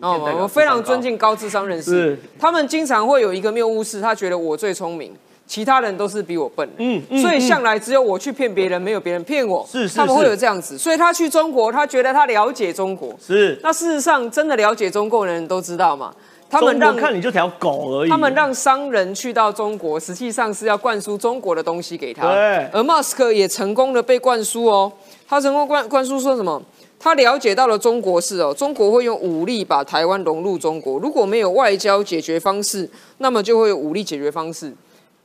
[0.02, 5.16] 哦，我们非常尊敬高智商人士是，他们经常会有一个谬误是，他觉得我最聪明，
[5.54, 6.68] 其他人都是比我笨。
[6.80, 9.64] 嗯嗯所以向来只有我去骗别人，没有别人骗我。
[9.72, 13.16] 是是他们会有这样子，所以他去中国，他觉得他了解中国。
[13.24, 16.12] 是那事实上，真的了解中国的人都知道嘛，
[16.50, 18.10] 他们看你就条狗而已。
[18.10, 22.34] 他们让商人去到中国，实际上是要灌输中国的东西给他。
[22.34, 24.92] 对而马斯克也成功的被灌输哦，
[25.28, 26.60] 他成功灌灌输说什么？
[27.00, 32.90] 他了解到了中国是哦，中国会用武力把台湾融入中国，如果没有外交解决方式，
[33.20, 34.74] 那么就会有武力解决方式。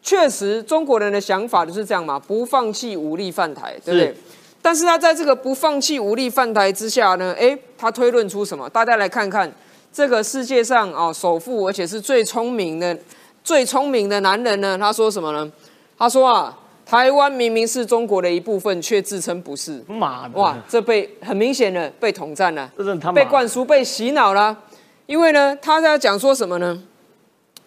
[0.02, 4.16] 确实，中国人的想法就是这样嘛，不放弃武力犯台，对不对是？
[4.62, 8.68] 但是他在这个不放弃武力犯台之下呢，诶，他推论出什么？
[8.70, 9.50] 大家来看看
[9.92, 12.96] 这个世界上啊、首富而且是最聪明的、
[13.44, 15.50] 最聪明的男人呢，他说什么呢？
[15.96, 19.82] 他说啊，台湾明明是中国的一部分，却自称不是。
[19.86, 22.70] 妈的，哇，这被很明显的被统战了，
[23.14, 24.56] 被灌输、被洗脑了。
[25.06, 26.82] 因为呢，他在讲说什么呢？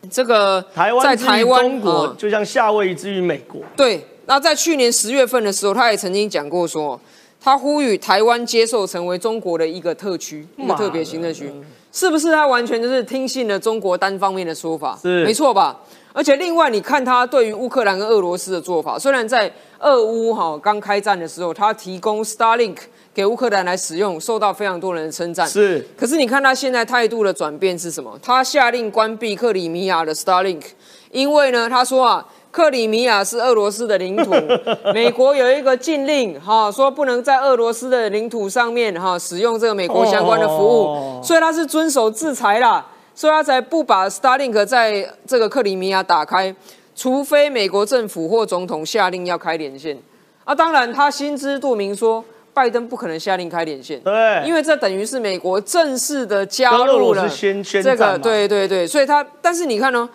[0.10, 2.16] 这个台湾在台湾中国嗯。
[2.18, 7.00] 就像夏威夷之于美国，对，那在去年十月份的时候，他也曾经讲过说，
[7.40, 11.52] 他呼吁台湾接受成为中国的一个特区，一个特别行政区，
[11.92, 14.98] 是不是他完全就是听信了中国单方面的说法？
[15.02, 15.24] 是。
[15.26, 15.80] 没错吧？
[16.14, 22.78] 而且另外，你看他对于乌克兰跟俄罗斯的做法，虽然在俄乌哈刚开战的时候，他提供 Starlink
[23.14, 25.48] 给乌克兰来使用，受到非常多人的称赞。
[25.48, 28.20] 是可是你看他现在态度的转变是什么？
[28.22, 30.62] 他下令关闭克里米亚的 Starlink，
[31.12, 34.32] 因为呢，他说啊，克里米亚是俄罗斯的领土，
[34.94, 42.86] 美国有一个禁令哈，说不能在俄罗斯的领土上面哈使用这个美国相关的服务，哦所以他是遵守制裁啦，
[43.22, 46.56] 所以他才不把 Starlink 在这个克里米亚打开，
[46.96, 49.96] 除非美国政府或总统下令要开连线。
[50.44, 52.26] 啊，当然他心知肚明说。
[52.54, 57.26] 拜登不可能下令开连线，对因为这等于是美国正式的加入了
[57.64, 60.10] 这个，对对对，所以他，但是你看哦，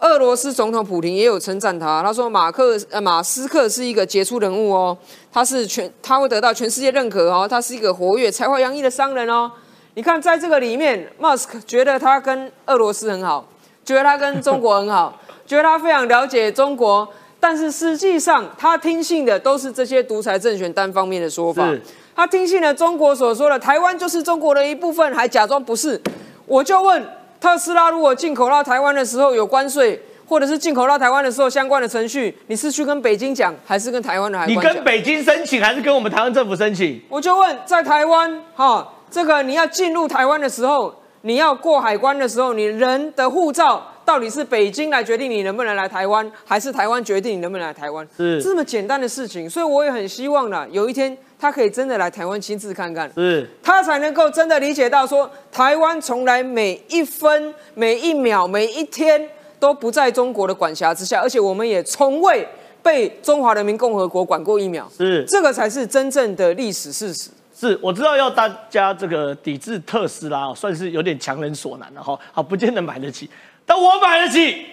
[0.00, 4.98] 俄罗斯总统普廷也有称赞他，他说马克呃马斯克是一个杰出人物哦，
[5.32, 9.48] 他是全他会得到全世界认可哦，他是一个活跃、才华洋溢的商人哦。
[9.96, 13.48] 你看在这个里面，Musk 觉得他跟俄罗斯很好，
[13.82, 17.08] 觉得他跟中国很好， 觉得他非常了解中国，
[17.40, 21.66] 但是实际上他听信的都是这些独裁政权单方面的说法。
[22.14, 25.98] 他听信了中国所说的台湾就是中国的一部分，还假装不是。
[26.44, 27.02] 我就问
[27.40, 34.56] 特斯拉，如果进口到台湾的时候有关税，或者是进口到台湾的时候相关的程序，你是去跟北京讲，还是跟台湾的海你？
[34.56, 37.00] 跟北京申请还是跟我们台湾政府申请？
[37.08, 48.06] 我就问，在台湾哈，这个你要进入台湾的时候，你要过海关的时候，你人的护照到底是北京来决定你能不能来台湾，还是台湾决定你能不能来台湾？
[48.16, 53.10] 是这么简单的事情，所以我也很希望呢，有一天他可以真的来台湾亲自看看。
[53.14, 59.28] 是他才能够真的理解到说，台湾从来每一分、每一秒、每一天
[59.58, 62.46] 都不在中国的管辖之下，而且我们也从未
[62.82, 64.88] 被中华人民共和国管过一秒。
[64.96, 67.30] 是这个才是真正的历史事实。
[67.58, 73.30] 是，我知道要大家这个抵制特斯拉，算是有点强人所难了哈，好，不见得买得起，
[73.64, 74.66] 但我买得起。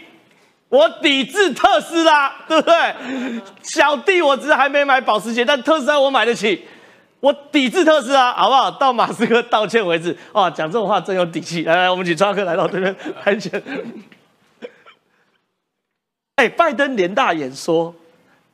[0.67, 2.73] 我抵制特斯拉，对不对？
[3.61, 6.65] 小弟我只是还没买保时捷，但特斯拉我买得起。
[7.19, 8.71] 我抵制特斯拉，好不好？
[8.71, 10.17] 到马斯克道歉为止。
[10.34, 11.63] 哇，讲这种话真有底气。
[11.63, 13.63] 来来，我们请川哥来到这边拍拳。
[16.38, 17.93] 哎，拜登连大演说，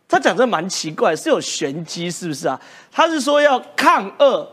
[0.10, 2.60] 他讲这蛮奇怪，是有玄机是不是啊？
[2.92, 4.46] 他是说要抗俄，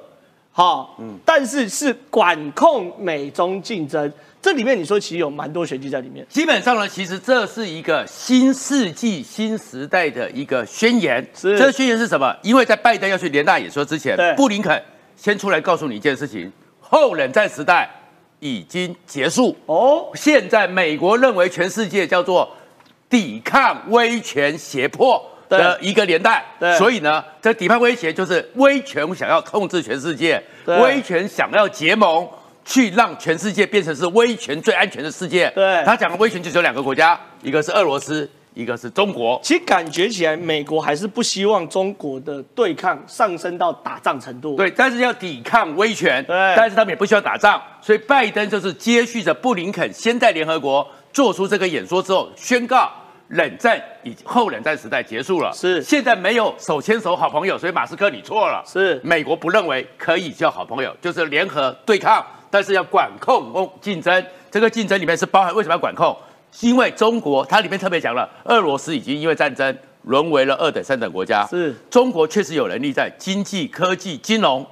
[0.52, 4.12] 好、但是是管控美中竞争。
[4.42, 6.24] 这里面你说其实有蛮多玄机在里面。
[6.28, 11.26] 基本上呢，其实这是一个新世纪、新时代的一个宣言。
[11.34, 12.36] 是这个宣言是什么？
[12.42, 14.80] 因为在拜登要去联大演说之前，布林肯
[15.16, 17.90] 先出来告诉你一件事情：后冷战时代
[18.38, 19.56] 已经结束。
[19.64, 22.48] 哦，现在美国认为全世界叫做
[23.08, 32.28] 抵抗威权胁迫的一个年代，对所以呢，这抵抗威胁就是威权想要控制全世界，威权想要结盟。
[32.68, 35.48] 去让全世界变成是威权最安全的世界。
[35.54, 39.38] 对他讲的威权就只有两个国家，一个是俄罗斯，一个是中国。
[39.40, 44.56] 其实感觉起来，美国还是不希望中国的对抗上升到打仗程度。
[44.56, 52.90] 对，但是要抵抗威权，对但是他们也不需要打仗，所以拜登就是接续着布林肯先在联合国做出这个演说之后，宣告
[53.28, 55.82] 冷战以后冷战时代结束了，是。
[55.82, 59.00] 现在没有手牵手好朋友，所以马斯克你错了，是。
[59.02, 66.16] 美国不认为可以叫好朋友，就是联合对抗，但是要管控哦竞争，这个竞争里面是包含为什么要管控？
[66.60, 71.74] 因为中国它里面特别讲了，俄罗斯已经因为战争沦为了二等三等国家，是。
[71.90, 74.64] 中国确实有能力在经济、科技、金融、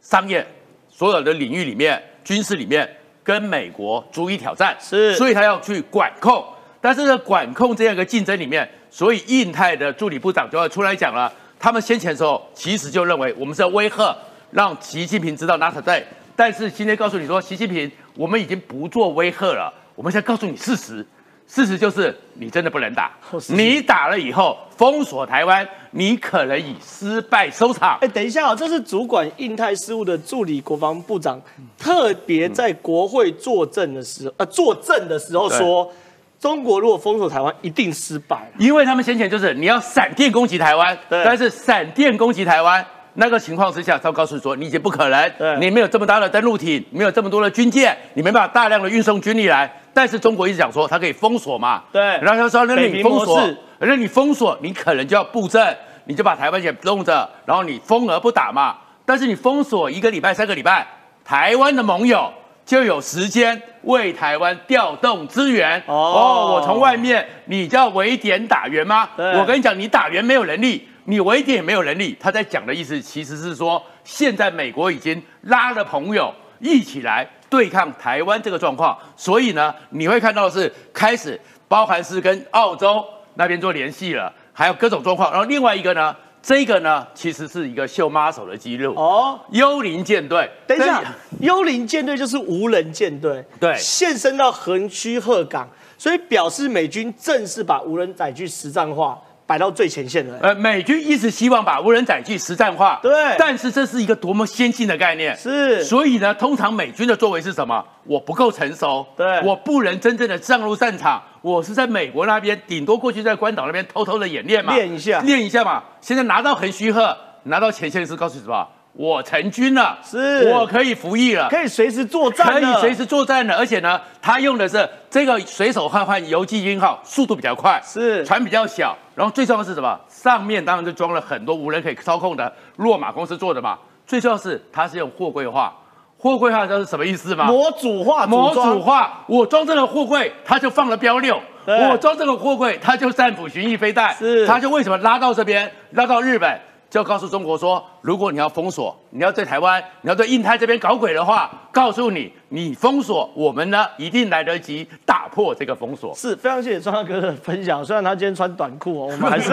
[0.00, 0.46] 商业
[0.88, 2.88] 所有的领域里面、军事里面
[3.22, 5.14] 跟美国逐一挑战，是。
[5.16, 6.42] 所以他要去管控。
[6.80, 14.16] 但是呢，管控这样一个竞争里面，所以印太的助理部长就要出来讲了，他们先前的时候其实就认为我们是要威吓，
[14.50, 16.02] 让习近平知道 not today。
[16.34, 21.06] 但是今天告诉你说，习近平，我们已经不做威吓了，我们现在告诉你事实，
[21.46, 23.12] 事实就是你真的不能打
[23.48, 27.98] 你打了以后封锁台湾，你可能以失败收场。
[28.00, 31.38] 哎，等一下哦，这是主管印太事务的助理国防部长
[31.76, 35.92] 特别在国会作证的时候，呃，作证的时候说，
[36.40, 38.50] 中国如果封锁台湾，一定失败。
[38.58, 42.84] 因为他们先前就是你要闪电攻击台湾，但是闪电攻击台湾
[43.14, 49.70] 那个情况之下，他告诉你说你已经不可能对，你没有这么大的登陆艇，没有这么多的军舰，你没办法大量的运送军力来。
[49.92, 53.38] 但是中国一直讲说它可以封锁嘛，对然后他说那你封锁，
[53.80, 55.76] 那你封锁，你可能就要布阵，
[56.06, 58.78] 你就把台湾给弄着，然后你封而不打嘛。
[59.04, 60.86] 但是你封锁一个礼拜、三个礼拜，
[61.22, 62.32] 台湾的盟友
[62.70, 65.76] 就有时间为台湾调动资源。
[65.86, 69.10] 哦哦，我从外面，你叫围点打援吗？
[69.16, 72.16] 对我跟你讲，你打援没有能力，你围点也没有能力。
[72.20, 83.04] 他在讲的意思其实是说，现在美国已经拉了朋友一起来对抗台湾这个状况，所以呢，你会看到的是开始包含是跟澳洲
[83.34, 85.32] 那边做联系了，还有各种状况。
[85.32, 88.94] 然后另外一个呢，这个呢其实是一个秀妈手的记录。
[88.94, 91.02] 哦，幽灵舰队，等一下，
[91.40, 93.76] 幽灵舰队就是无人舰队，对。
[93.78, 95.68] 现身到横须贺港，
[95.98, 99.20] 所以表示美军正式把无人载具实战化，
[99.50, 100.38] 摆到最前线的。
[100.40, 107.84] 呃，美军一直希望把无人载具实战化，对但是这是一个多么先进的概念，是所以呢，通常美军的作为是什么？
[108.04, 115.82] 我不够成熟，对我不能真正的上入战场，我是在美国那边，顶多过去在关岛那边偷偷的演练嘛，练一下练一下嘛。
[116.00, 118.64] 现在拿到横须贺，拿到前线是告诉你什么？
[118.92, 129.98] 我成军了，是我可以服役了，可以随时作战可，以随时作战的，而且呢，他用的是这个水手换换游击军号，速度比较快，是船比较小，然后最重要的是什么？
[130.08, 133.78] 上面当然就装了很多无人可以操控的洛马公司做的嘛。
[134.06, 135.72] 最重要的是它是用货柜化，
[136.18, 137.46] 货柜化知道是什么意思吗？
[137.46, 144.12] 模组化、模组化，我装这个货柜，它就放了标六；对我装这个货柜，它就战斧巡弋飞弹。
[144.14, 146.60] 是它就为什么拉到这边，拉到日本，
[146.90, 156.12] 就告诉中国说，如果你要封锁，你要在台湾，你要在印太这边搞鬼的话，告诉你，你封锁，我们呢一定来得及打破这个封锁。
[156.16, 157.84] 是非常谢谢庄大哥的分享。
[157.84, 159.52] 虽然他今天穿短裤哦，我们 还是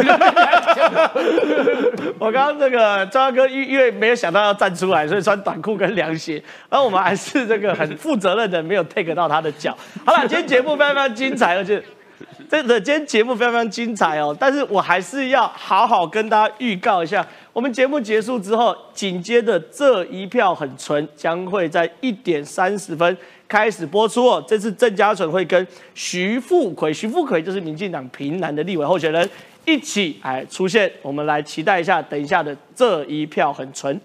[2.17, 6.41] 我刚刚这个庄大哥因因为没有想到要站出来，所以穿短裤跟凉鞋。
[6.69, 9.77] 然后我们还是这个很负责任的，没有 take 到他的脚。
[10.03, 11.83] 好了，今天节目非常非常精彩，而且
[12.49, 14.35] 真的今天节目非常非常精彩哦。
[14.39, 23.17] 但是我还是要好好跟大家预告一下，我们节目结束之后，紧接着这一票很纯将会在一点三十分。
[23.49, 24.43] 开始播出哦。
[24.45, 29.29] 这次郑家纯会跟徐富奎，徐富奎就是民进党平南的立委候选人，
[29.63, 30.91] 一起哎出现。
[31.01, 33.97] 我们来期待一下，等一下的这一票很纯。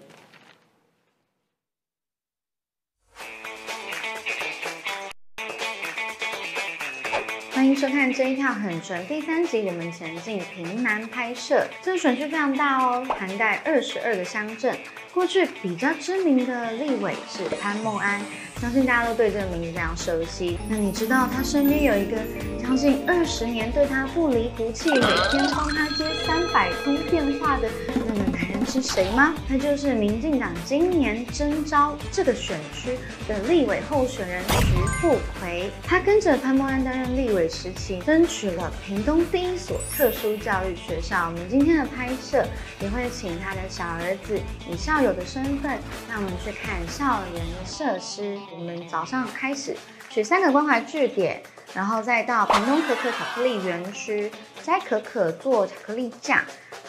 [7.63, 14.77] 欢迎收看这一票很纯第三集，我们前进平南拍摄，这个选区非常大哦，涵盖二十二个乡镇。
[15.13, 18.19] 过去比较知名的立委是潘孟安，
[18.59, 20.59] 相信大家都对这个名字非常熟悉。
[20.67, 22.17] 那你知道他身边有一个
[22.61, 28.32] 将近二十年对他不离不弃，每天帮他接三百通电话的那个
[28.73, 29.35] 是谁吗？
[29.47, 32.97] 他就是民进党今年征召这个选区
[33.27, 35.69] 的立委候选人徐富奎。
[35.83, 41.27] 他跟着潘孟安担任立委时期，争取了屏东第一所特殊教育学校。
[41.27, 42.43] 我们今天的拍摄
[42.81, 45.77] 也会请他的小儿子以校友的身份，
[46.09, 48.39] 让我们去看校园设施。
[48.51, 49.77] 我们早上开始
[50.09, 51.43] 取三个关怀据点，
[51.75, 54.31] 然后再到屏东可可巧克力园区
[54.63, 56.39] 摘可可做巧克力酱，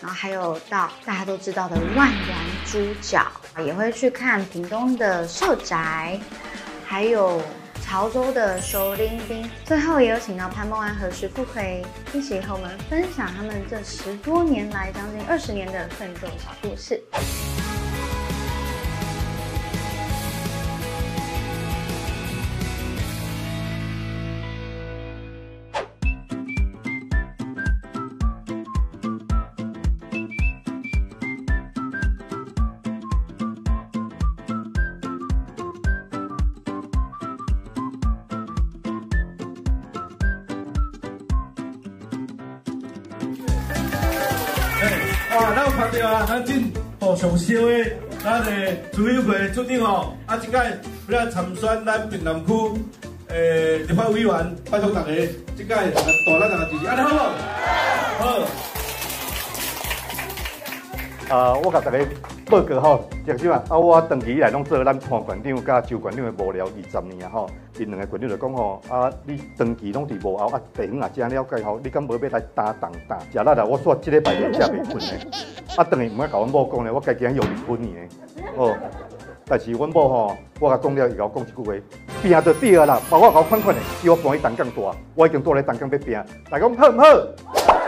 [0.01, 3.27] 然后还有到大家都知道的万峦猪脚，
[3.59, 6.19] 也会去看屏东的社宅，
[6.87, 7.43] 还有
[7.83, 9.51] 潮州的熟林冰。
[9.65, 17.03] 最后也有请到潘梦安和石富奎一起和我们分享他们这十多年来将近二十年的奋斗小故事。
[47.25, 47.91] 上少的
[48.23, 48.51] 咱的
[48.93, 50.59] 组委会组长哦，啊，即届
[51.09, 52.53] 要来参选咱平南区
[53.29, 55.09] 诶立法委员，拜托大家
[55.57, 56.03] 即届大家大
[56.67, 57.17] 力支持，安尼好无？
[58.21, 58.25] 好。
[61.35, 61.97] 啊，我甲大家
[62.47, 73.19] 报告吼，就是什啊，我长期以来拢做咱潘馆长甲周馆长的幕僚二十年啊吼，因两个馆长就讲吼，啊，你长期拢伫幕后，啊，地方也真了解吼，你敢无要来担当担？
[73.33, 77.89] 食力啦，我说即礼拜连食袂困的，啊，等于毋爱甲阮某讲咧，我家己还用离婚呢，
[78.57, 78.77] 哦，
[79.47, 81.75] 但是阮某吼，我甲讲了，伊甲我讲一句话，
[82.23, 86.13] 拼就对啊啦，包括甲我款款的，叫我搬去东港大，我已经住咧东港要拼，
[86.51, 87.84] 大家讲好毋好？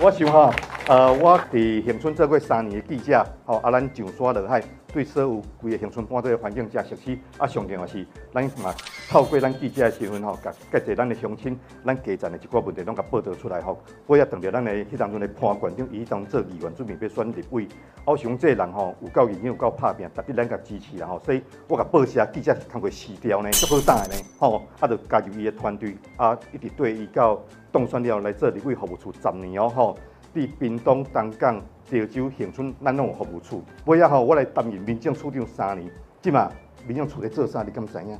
[0.00, 0.52] 我想吼，
[0.86, 4.62] 呃，我伫恒春做过三年的记者，好，啊，咱上山下海，
[4.98, 7.20] 对所有规个乡村半岛的环境真熟悉。
[7.36, 8.74] 啊，上重要是，咱嘛
[9.08, 13.78] 透过咱记者的身份吼，甲甲一咱的乡亲，咱基层的一寡问题拢甲报道出来吼。
[14.08, 17.68] 我也等着咱的迄当中的潘县长，伊当做议员准备要选立委。
[18.04, 21.22] 我想这人吼有够认真，有够拍拼，特别咱甲支持啦吼。
[21.24, 24.66] 所以我甲报社记者是通过试调呢，足好打的呢吼。
[24.80, 27.40] 啊，就加入伊的团队，啊，一直对伊到
[27.70, 29.96] 当选了来做立委服务处十年哦吼。
[30.38, 31.60] 伫屏东、东港、
[31.90, 33.64] 潮州、恒春，咱拢有服务处。
[33.86, 35.90] 尾啊吼，我来担任民政处长三年，
[36.22, 36.48] 即嘛
[36.86, 37.64] 民政处咧做啥？
[37.64, 38.16] 你敢知影？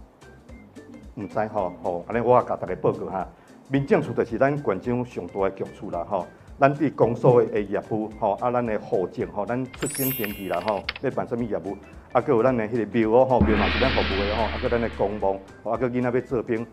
[1.14, 3.26] 毋知吼吼，安尼我甲大家报告哈。
[3.70, 6.26] 民政处就是咱县长上大的局处啦吼。
[6.58, 11.76] 咱伫公所的业务吼，啊，咱的户政吼，咱出生登记啦吼，要办啥物业务？
[12.10, 16.66] 啊，佮有咱的迄个庙哦吼，庙嘛是咱服务的吼，啊，佮咱的公墓，啊，佮囡仔要做兵。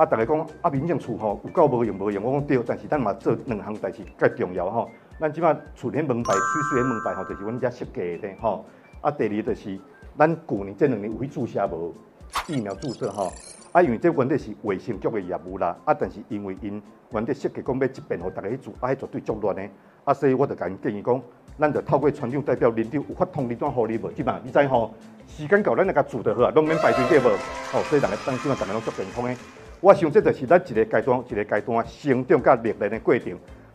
[0.00, 4.88] 啊，大家讲啊，民政处吼有够无用无用，我讲对，但是咱嘛做两项代志较重要吼。
[5.20, 8.64] 咱即摆厝迄门牌，水水迄门牌吼，就是阮遮设计的吼。
[9.02, 9.78] 啊，第二就是
[10.16, 11.94] 咱旧年这两年有去注射无
[12.48, 13.30] 疫苗注射吼。
[13.72, 15.76] 啊，因为这原底是卫生局的业务啦。
[15.84, 19.62] 啊，但是因为因原底设计讲要一遍吼大家去做，啊，迄绝对足乱的。
[20.04, 21.20] 啊，所以我就甲因建议讲，
[21.58, 24.10] 咱就透过村长代表领导有法通知单互你无？
[24.12, 24.94] 即摆你知吼？
[25.26, 27.28] 时间到，咱来甲做就好啊，拢免排队对无？
[27.74, 29.36] 哦，所以大家当即摆大家拢足健康的。
[29.80, 33.32] 我想这就是咱一个阶段一个阶段成长甲历练的过程。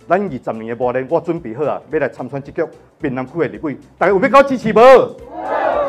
[0.07, 2.63] 咱二十年的磨练，我准备好啊，要来参选这局
[2.99, 4.79] 闽南区的立委，大家有要我支持无？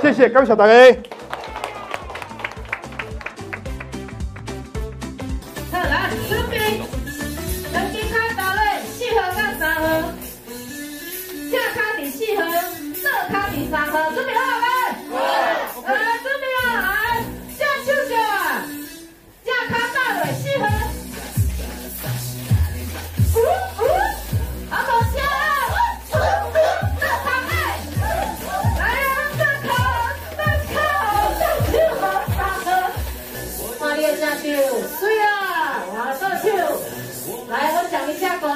[0.00, 0.96] 谢谢，感谢大家。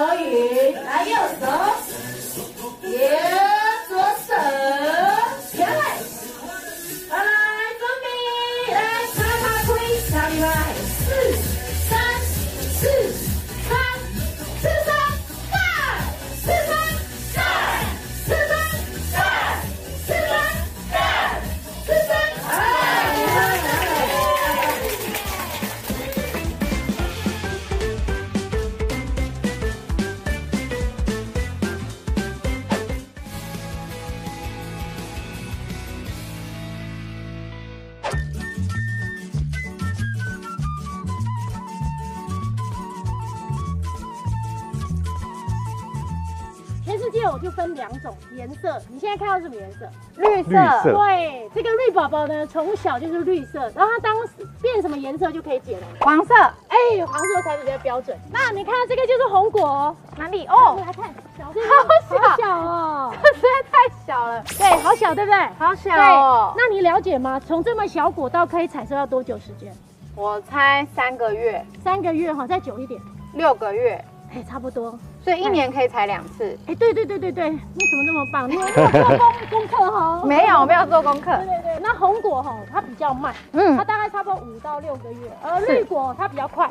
[0.00, 1.50] 讲一下国
[47.60, 49.86] 分两种颜色，你现在看到什么颜色？
[50.16, 54.14] 绿色绿色对，这个绿宝宝呢，从小就是绿色，然后它当
[54.62, 55.82] 变什么颜色就可以解了。
[56.00, 56.34] 黄色，
[56.68, 58.16] 哎，黄色才比较标准。
[58.32, 60.46] 那你看这个就是红果哦，哪里？
[60.46, 61.68] 哦，来看，小这好
[62.08, 64.42] 小好小哦， 这实在太小了。
[64.58, 65.38] 对，好小，对不对？
[65.58, 67.38] 好小对哦那你了解吗？
[67.38, 69.72] 从这么小果到可以采收要多久时间？
[70.16, 73.00] 我猜三个月、三个月哈，再久一点，
[73.34, 74.02] 六个月，
[74.32, 74.96] 哎，差不多。
[75.24, 76.56] 所以一年可以采两次。
[76.66, 78.48] 哎，对对对对对，你怎么那么棒？
[78.48, 80.22] 你有没有 做功功课哈？
[80.24, 81.36] 没有，我没有做功课。
[81.36, 86.70] 对对对，那红果哈，它比较慢，嗯它大概差不多五到六个月，而绿果它比较快，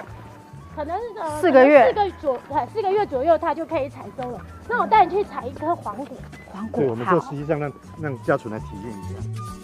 [0.76, 4.40] 可能呃四个月四个左对四个月左右它就可以采收了。
[4.68, 6.18] 那我带你去采一颗黄果，
[6.54, 9.59] 黄对，我们就实际上让让家属来体验一下。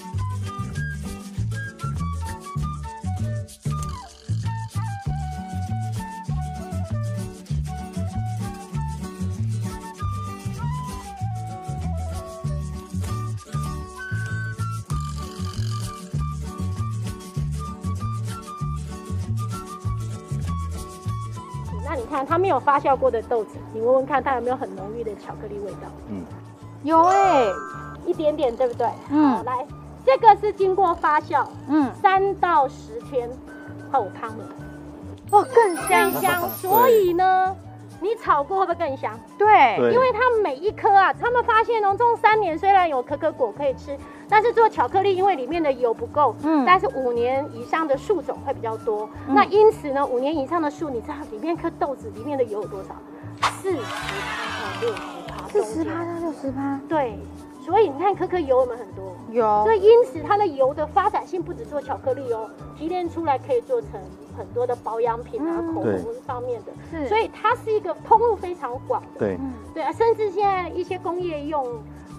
[22.15, 25.89] 看它没有发酵过的豆子，你闻闻看它有没有很浓郁的巧克力味道？
[26.09, 26.23] 嗯，
[26.83, 27.45] 有哎，
[28.05, 28.87] 一点点，对不对？
[29.09, 29.67] 嗯好，来，
[30.05, 33.29] 这个是经过发酵，嗯，三到十天
[33.91, 34.45] 后汤的，
[35.31, 36.49] 哇，更香更香。
[36.51, 37.53] 所以呢，
[37.99, 39.19] 你炒过会不会更香？
[39.37, 46.63] 对对因为它每一颗啊，他们发现哦，种三年虽然有可可果可以吃，但是做巧克力因为里面的油不够，嗯。
[46.65, 49.09] 但是五年以上的树种会比较多。
[49.27, 52.95] 那因此呢，五年以上的树，你知道里面颗豆子里面的油有多少？
[53.61, 57.17] 四十趴到六十趴，四十趴到六十趴，对。
[57.65, 59.63] 所以你看，颗颗油我们很多，有。
[59.63, 62.47] 所以因此它的油的发展性不止做巧克力哦，
[62.77, 63.89] 提炼出来可以做成
[64.37, 65.73] 很多的保养品啊、嗯。
[65.73, 65.99] 口对。
[65.99, 67.07] 红方面的，是。
[67.07, 69.19] 所以它是一个通路非常广的。
[69.19, 69.39] 对，
[69.73, 71.65] 对啊，甚至现在一些工业用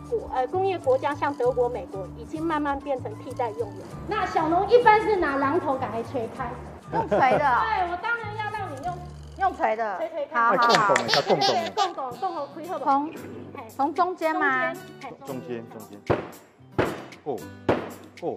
[0.08, 3.82] 国呃工业国家，像德国、美国，已经慢慢变成替代用油。
[4.08, 6.50] 那小农一般是拿榔头赶来锤开，
[6.92, 8.98] 用锤的 哦对，我当然要让你用
[9.38, 10.40] 用锤的锤锤，开。
[10.40, 12.90] 好好好，它共同对共同共同开好不好？
[12.90, 13.10] 从
[13.76, 14.72] 从中间吗？
[15.02, 15.98] 嘿中间中间。
[17.24, 17.36] 哦
[18.22, 18.34] 哦，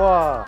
[0.00, 0.46] 哇！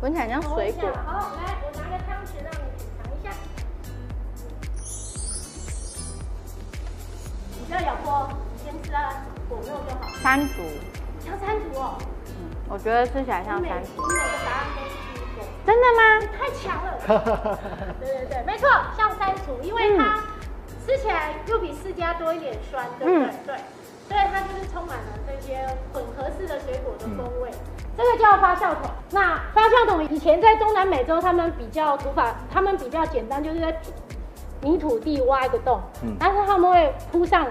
[0.00, 0.88] 闻起来像水果。
[1.04, 3.26] 好，来，我拿个汤匙让你品尝一下。
[7.58, 10.00] 你不要咬破，你先吃啊果肉就好。
[10.22, 10.62] 山竹，
[11.24, 11.98] 像山竹哦，
[12.68, 14.02] 我觉得吃起来像每山竹。
[14.02, 15.42] 每个答案都是第一个。
[15.66, 16.00] 真的吗？
[16.38, 17.58] 太强了！
[17.98, 20.22] 对对对，没错，像山竹，因为它
[20.86, 23.26] 吃起来又比释迦多一点酸，对不对？
[23.26, 23.56] 嗯对，
[24.08, 27.50] 所以它就是充满了这些混合式的水果的风味。
[27.96, 28.90] 这个叫发酵桶。
[29.10, 33.92] 那发酵桶以前在中南美洲，他们比较土法，他们比较简单，就是在土
[34.60, 37.46] 泥土地挖一个洞，嗯但是他们会铺上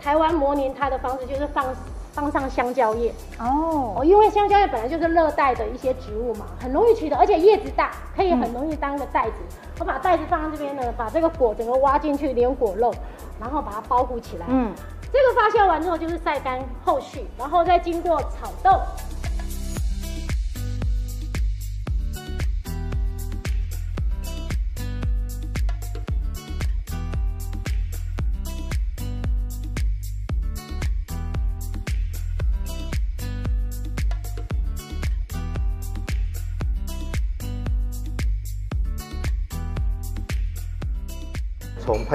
[0.00, 1.64] 台湾模拟它的方式，就是放
[2.12, 3.12] 放上香蕉叶。
[3.38, 9.32] 哦，哦，因为香蕉叶本来就是热带的一些植物嘛，很容易取得，而且叶子大，可以很容易当一个袋子。
[9.78, 12.92] 我把袋子放在这边呢，把这个果整个挖进去，连果肉，
[13.40, 14.46] 然后把它包覆起来。
[14.48, 14.72] 嗯，
[15.16, 18.78] 这个发酵完之后就是晒干后续，然后再经过炒豆。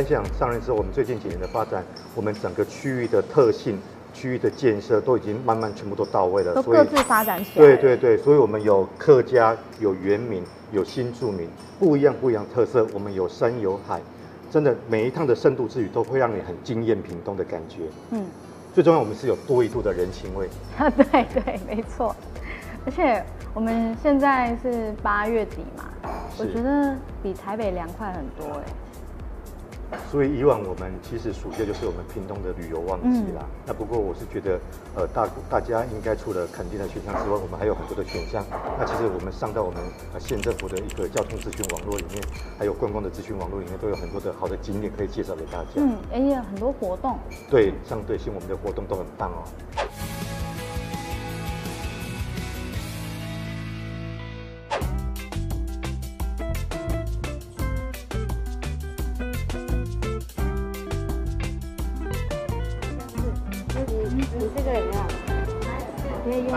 [0.01, 1.83] 潘县长上任之后，我们最近几年的发展，
[2.15, 3.79] 我们整个区域的特性、
[4.15, 7.65] 区域的建设都已经慢慢全部都到位了，都各自发展起来。
[7.67, 11.47] 对对对，所以我们有客家、有原民、有新住民，
[11.79, 12.87] 不一样不一样特色。
[12.93, 14.01] 我们有山有海，
[14.49, 17.83] 真的每一趟的深度之旅都会让你很惊艳屏东的感觉。
[18.09, 18.25] 嗯，
[18.73, 20.49] 最重要，我们是有多一度的人情味。
[20.79, 22.15] 啊，对对，没错。
[22.87, 23.23] 而且
[23.53, 25.83] 我们现在是八月底嘛，
[26.39, 28.63] 我是觉得比台北凉快很多哎。
[30.11, 33.41] 所以以往我们其实暑假就是我们屏东的旅游旺季啦。
[33.41, 34.59] 嗯那不过我是觉得，
[34.95, 38.43] 呃，大大家应该除了肯定的选项之外，我们还有很多的选项。
[38.77, 39.79] 那其实我们上到我们
[40.13, 42.21] 呃县政府的一个交通资讯网络里面，
[42.57, 45.69] 还有观光的资讯网络里面，都有很多的好的景点可以介绍给大家。
[45.75, 47.17] 嗯，而且很多活动。
[47.49, 49.43] 对，相对性我们的活动都很棒哦。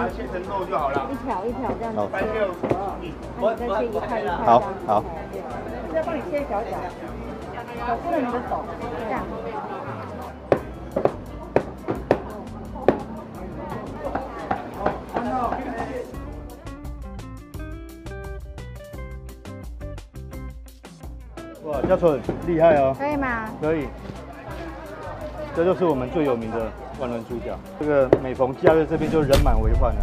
[0.09, 1.09] 切成肉就好了。
[1.10, 2.14] 一条一条这样子好切，
[3.40, 5.05] 那你再切一块一块好好，
[5.93, 6.76] 再帮你切小小，
[7.86, 8.64] 保护了你的手，
[9.06, 9.22] 这样。
[21.64, 23.48] 哇，嘉纯厉害哦，可以吗？
[23.60, 23.89] 可以。
[25.56, 26.68] 这就是我们最有名的
[26.98, 27.56] 万峦猪脚。
[27.78, 30.01] 这个每逢假日这边就人满为患了。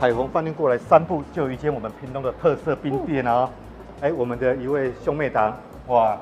[0.00, 3.50] 海虹饭店过来三步就有一间我们屏东的特色冰店哦。
[4.00, 5.54] 哎，我们的一位兄妹档，
[5.88, 6.18] 哇，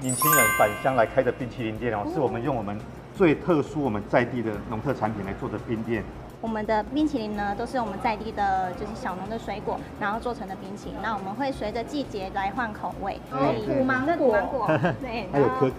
[0.00, 2.78] 年轻人返乡来开的冰淇淋店哦，是我们用我们
[3.18, 6.04] 最特殊我们在地的农特产品来做的冰店。
[6.40, 10.94] 我们的冰淇淋呢，都是我们在地的，就是小农的水果，然后做成的冰淇淋。
[11.02, 14.32] 那我们会随着季节来换口味，所以土芒果。
[14.34, 14.68] 芒果，
[15.02, 15.70] 对，还有可，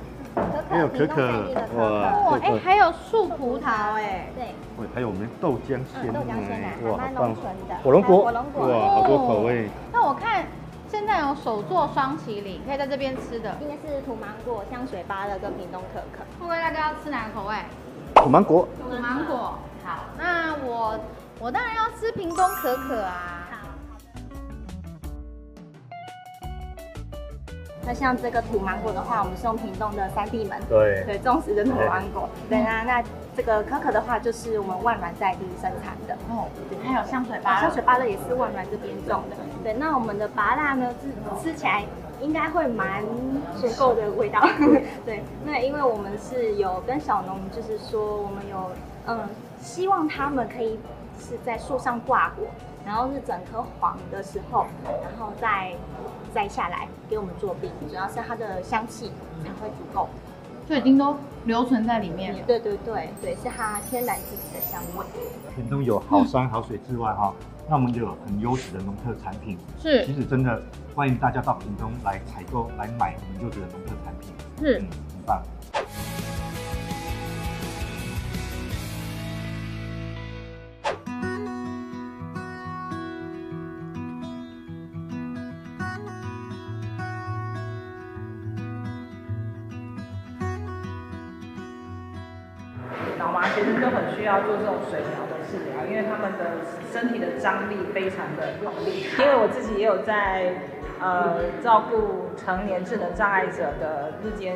[0.70, 1.46] 还有可可，
[1.78, 7.36] 哇，哎，还有树葡萄哎，对，喂，还有我们豆浆鲜嗯豆浆鲜奶哇，好的。
[7.82, 8.68] 火龙果，火龙果。
[8.68, 9.70] 哇，好多口味。
[9.94, 10.44] 那我看
[10.90, 13.56] 现在有手做双麒麟，可以在这边吃的。
[13.60, 16.26] 今天是土芒果、香水芭乐跟屏东可可。
[16.40, 17.56] 各位大家要吃哪个口味？
[18.16, 19.60] 土芒果，土芒果。
[19.86, 21.00] 好，那我
[21.40, 23.39] 我当然要吃屏东可可啊。
[27.90, 32.30] 那像这个土芒果的话，我们是用屏东的三地门，对对，种植的土芒果。
[32.48, 33.04] 对，那那
[33.36, 36.14] 这个可可的话，就是我们万峦在地生产的。
[36.30, 36.46] 哦，
[36.84, 39.36] 还有香水芭乐香水芭乐也是万峦这边种的。
[39.64, 41.84] 对，那我们的芭辣呢，是吃起来
[42.22, 43.04] 应该会蛮
[43.60, 44.40] 足够的味道。
[45.04, 48.70] 对，那因为我们是有跟小农，就是说我们有
[49.08, 49.28] 嗯，
[49.60, 50.80] 希望他们可以
[51.20, 52.46] 是在树上挂果，
[52.86, 55.74] 然后是整颗黄的时候，然后再
[56.34, 59.12] 摘下来给我们做冰，主要是它的香气
[59.44, 60.08] 才会足够。
[60.68, 62.40] 就已经都留存在里面了。
[62.46, 65.06] 对对对对，是它天然自己的香味。
[65.56, 67.34] 屏东有好山好水之外哈，
[67.68, 69.58] 那我们就有很优质的农特产品。
[69.82, 70.62] 是其实真的
[70.94, 74.32] 欢迎大家到屏东来采购、来买我们优质的农特产品。
[74.60, 75.42] 是嗯，很棒。
[94.30, 99.06] 要做这种水疗的治疗，因为他们的身体的张力非常的用力。
[99.18, 100.54] 因为我自己也有在
[101.02, 104.56] 呃照顾成年智能障碍者的日间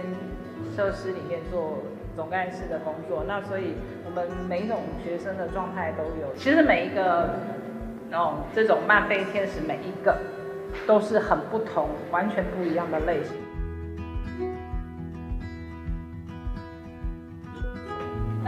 [0.76, 1.80] 设施里面做
[2.16, 3.76] 总干事的工作，那所以
[4.06, 6.34] 我们每一种学生的状态都有。
[6.36, 7.30] 其实每一个
[8.12, 10.16] 哦这种慢飞天使每一个
[10.86, 13.36] 都是很不同、完全不一样的类型。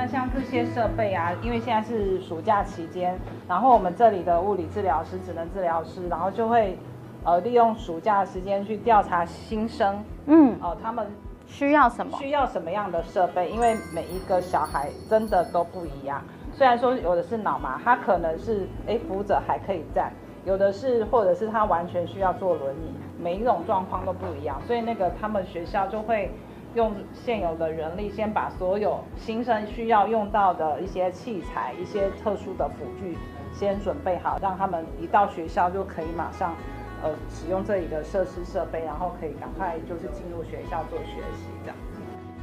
[0.05, 6.77] 那像这些设备啊，因为现在是暑假期间，然后我们这里的物理治疗师、职能治疗师，然后就会
[7.23, 11.07] 呃利用暑假的时间去调查新生，嗯，哦、他们
[11.47, 12.15] 需要什么？
[12.19, 13.49] 需要什么样的设备？
[13.49, 16.21] 因为每一个小孩真的都不一样。
[16.53, 20.13] 虽然说有的是脑麻，他可能是哎扶着还可以站，
[20.45, 26.29] 有的是或者是他完全需要坐轮椅，每一种状况都不一样，所以那个他们学校就会
[26.75, 33.17] 用现有的人力，先把所有新生需要用到的一些器材、一些特殊的辅具
[33.53, 36.53] 先准备好，让他们一到学校就可以马上
[37.01, 41.77] 呃使用这里的设施设备，然后可以赶快就是进入学校做学习这样。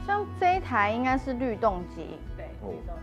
[0.07, 2.47] 像这一台应该是律动机，对，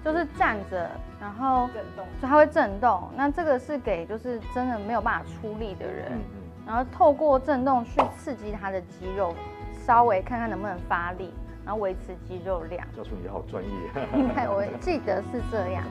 [0.04, 0.90] 就是站着，
[1.22, 3.08] 然后震动，所以它会震动。
[3.16, 9.34] 那这个是给就是真的没有办法出力的人，嗯然后透过震动去刺激他的肌肉，
[9.86, 11.32] 稍微看看能不能发力，
[11.66, 12.86] 然后维持肌肉量。
[12.96, 13.70] 教授你好专业。
[14.16, 15.84] 应 该我记得是这样。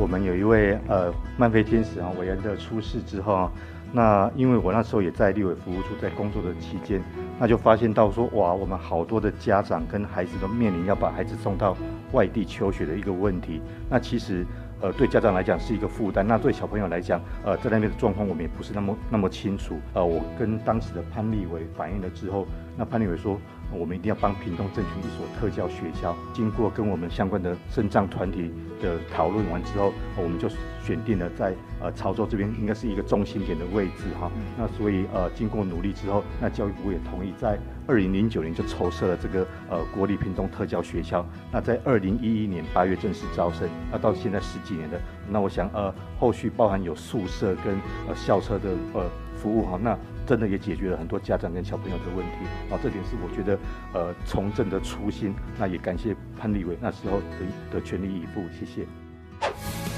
[0.00, 3.52] 我们有一位呃漫飞天使啊，韦恩的出事之后啊，
[3.92, 7.02] 那因为我那时候也在立委服务处在工作的期间，
[7.38, 11.76] 那就发现到说哇，我们好多的家长跟孩子都面临要把孩子送到
[12.12, 13.62] 外地求学的一个问题。
[13.88, 14.46] 那其实
[14.80, 19.78] 呃对家长来讲是一个负担，那对小朋友来讲，呃在那边的状况我们也不是那么那么清楚。
[19.94, 22.46] 呃，我跟当时的潘立伟反映了之后，
[22.76, 23.38] 那潘立伟说。
[23.72, 26.16] 我们一定要帮屏东争取一所特教学校。
[26.32, 28.50] 经过跟我们相关的肾脏团体
[28.80, 30.48] 的讨论完之后，我们就
[30.82, 34.30] 选定了在呃潮州这边应该是一个中心点的位置哈。
[34.56, 41.24] 那所以呃经过努力之后，那教育部也同意在二零零九年就筹设了这个呃国立屏东特教学校。
[41.52, 44.98] 那在二零一一年八月正式招生，那到现在十几年了。
[45.28, 47.74] 那我想呃后续包含有宿舍跟
[48.08, 49.04] 呃校车的呃
[49.36, 49.96] 服务哈，那
[50.28, 52.78] 真的也解决了很多家长跟小朋友的问题啊。
[52.82, 53.58] 这点是我觉得
[53.94, 55.34] 呃从政的初心。
[55.58, 59.97] 那也感谢潘立伟那时候的的全力以赴，谢谢。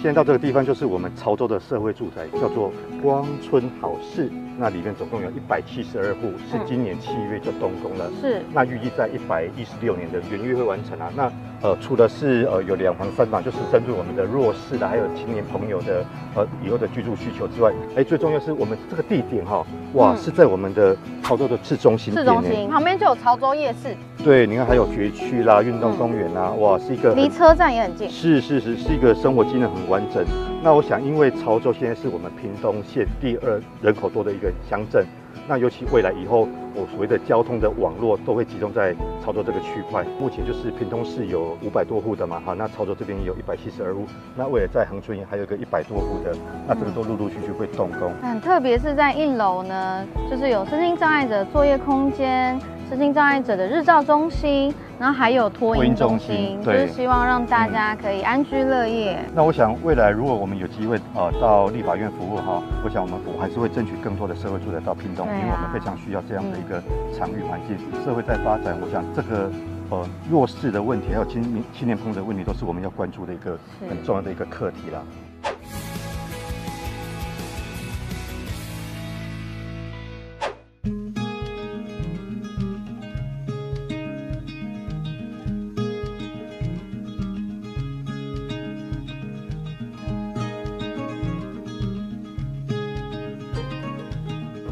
[0.00, 2.70] 现在到这个地方，就是我们潮州的社会住宅，叫做
[3.02, 4.30] 光春好事。
[4.60, 8.10] 那里面总共有一百七十二户，是今年七月就动工了。
[8.20, 11.08] 是那预计在一百一十六年的元月会完成啊。
[11.16, 16.04] 那呃，除了是呃有两房三房，就是针对我们的弱势的，还有青年朋友的
[16.34, 19.64] 呃以后的居住需求之外，哎，最重要是我们这个地点哈，
[19.94, 28.10] 哇，嗯是在我们的潮州的市中心市中心旁边就有潮州夜市，对，你看还有学区啦、运动公园啦，哇，是一个离车站也很近。
[28.10, 30.24] 是是是，是一个生活机能很完整。
[30.62, 35.06] 那我想，因为潮州现在是我们屏东县第二人口多的一个乡镇，
[35.46, 38.94] 那尤其未来以后，我所谓的交通的网络都会集中在
[39.24, 40.04] 潮州这个区块。
[40.20, 44.04] 目前就是屏东市有五百多户的嘛，哈，那潮州这边有一百七十二户，
[44.36, 46.36] 那未来在恒春也还有个一百多户的，
[46.66, 48.12] 那这个都陆陆续续会动工。
[48.22, 52.58] 嗯特别是在一楼呢，就是有身心障碍者作业空间、
[52.88, 59.18] 身心障碍者的日照中心，然后还有托婴中心，就是希望让大家可以安居乐业。
[59.34, 66.82] 那我想未来如果我们有机会呃到立法院服务哈，我想我们我还是会争取更多的社会住宅到屏东，啊因为我们非常需要这样的一个
[67.14, 67.76] 场域环境。
[68.02, 69.50] 社会在发展，我想这个
[69.90, 75.02] 呃弱势的问题，还有青年青年朋友的问题，都是我们要关注的一个很重要的一个课题啦。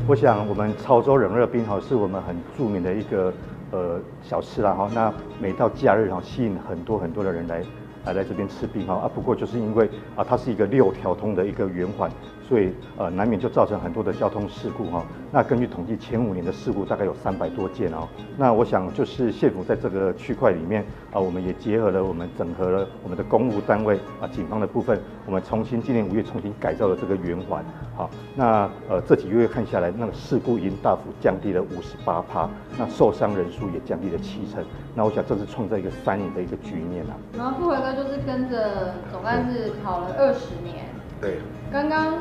[0.08, 3.32] 我想我们潮州冷热冰哈是我们很著名的一个
[3.72, 4.88] 呃小吃啦哈。
[4.94, 7.60] 那每到假日哈，吸引很多很多的人来
[8.04, 9.10] 来来这边吃冰哈啊。
[9.12, 12.08] 不过就是因为啊，它是一个六条通的一个圆环，
[12.48, 15.04] 所以呃难免就造成很多的交通事故哈。
[15.32, 18.08] 那根据统计，前五年的事故大概有三百多件哦。
[18.36, 27.64] 那我想就是县府在这个区块里面啊，我们也结合了我们整合了我们的公务单位啊，警方的部分，我们重新今年五月重新改造了这个圆环。
[27.96, 32.48] 好，那呃这几个月看下来，那个事故已经大幅降低了五十八趴，
[32.78, 34.64] 那受伤人数也降低了七成。
[34.94, 37.12] 那我想这是创造一个三赢的一个局面啊。
[37.36, 40.95] 然后傅回哥就是跟着总干事跑了二十年。
[41.20, 41.38] 对，
[41.72, 42.18] 刚刚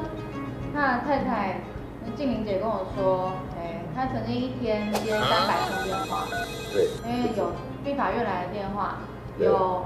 [0.73, 1.59] 他的太太
[2.15, 6.25] 静玲姐跟我说，哎，她曾经一天接三百通电话，
[6.71, 7.51] 对，因为有
[7.83, 8.99] 立法院来的电话，
[9.37, 9.85] 有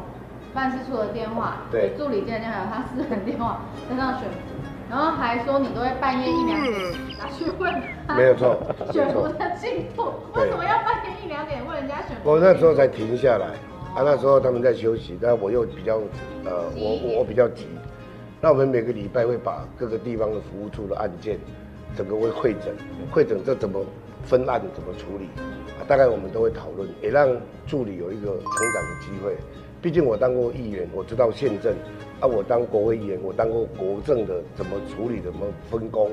[0.53, 1.91] 办事处的电话，对。
[1.97, 4.37] 助理接的电话，还有他私人电话，加上选服，
[4.89, 6.73] 然后还说你都会半夜一两点
[7.17, 7.73] 拿去问
[8.07, 8.57] 他，没有错
[8.93, 10.43] 选服的进度，对。
[10.43, 12.29] 为什么要半夜一两点问人家选服？
[12.31, 13.45] 我那时候才停下来，
[13.95, 15.97] 啊，那时候他们在休息，但我又比较，
[16.45, 17.67] 呃，我我我比较急。
[18.41, 21.37] 那我们每个礼拜会把各个地方的服务处的案件，
[21.97, 22.73] 整个会会诊，
[23.11, 23.83] 会诊这怎么
[24.23, 25.25] 分案怎么处理，
[25.77, 27.29] 啊，大概我们都会讨论，也让
[27.67, 29.35] 助理有一个成长的机会。
[29.81, 31.73] 毕竟我当过议员，我知道宪政，
[32.21, 36.09] 啊，我当国会议员，我当过国政的怎么处理，怎么分工，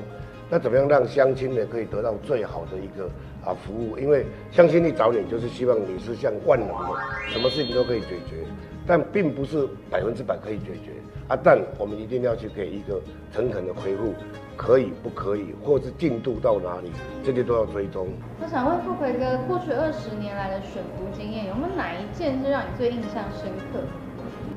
[0.49, 3.05] 那怎么样让乡亲呢可以得到最好的一个
[3.45, 3.97] 啊服务？
[3.97, 6.99] 因为乡亲一找你，就是希望你是像万能的，
[7.29, 8.43] 什么事情都可以解决，
[8.85, 10.91] 但并不是百分之百可以解决
[11.27, 11.37] 啊。
[11.43, 13.01] 但我们一定要去给一个
[13.31, 14.13] 诚恳的回复，
[14.55, 16.91] 可以不可以，或是进度到哪里，
[17.23, 18.07] 这些都要追踪。
[18.41, 23.79] 我想问傅奎哥，过去二十年来的选服经验，有没有哪一件是让你最印象深刻？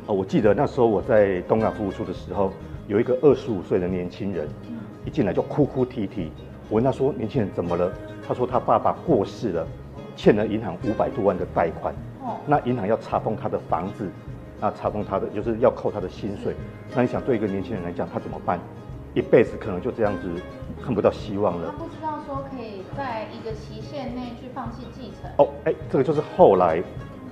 [0.07, 2.53] 哦，我记得那时候我在东港服务处的时候，
[2.89, 4.49] 有一个二十五岁的年轻人，
[5.05, 6.33] 一进来就哭哭啼啼。
[6.69, 7.93] 我问他说：“年轻人怎么了？”
[8.27, 9.67] 他说他爸爸过世了，
[10.15, 11.93] 欠了银行五百多万的贷款。
[12.23, 14.09] 哦那银行要查封他的房子，
[14.61, 16.55] 那查封他的就是要扣他的薪水。
[16.95, 18.59] 那你想对一个年轻人来讲，他怎么办？
[19.13, 20.31] 一辈子可能就这样子
[20.81, 21.75] 看不到希望了。
[21.77, 25.29] 他不知道说可以在一个期限内去放弃继承。
[25.39, 26.81] 哦，哎，这个就是后来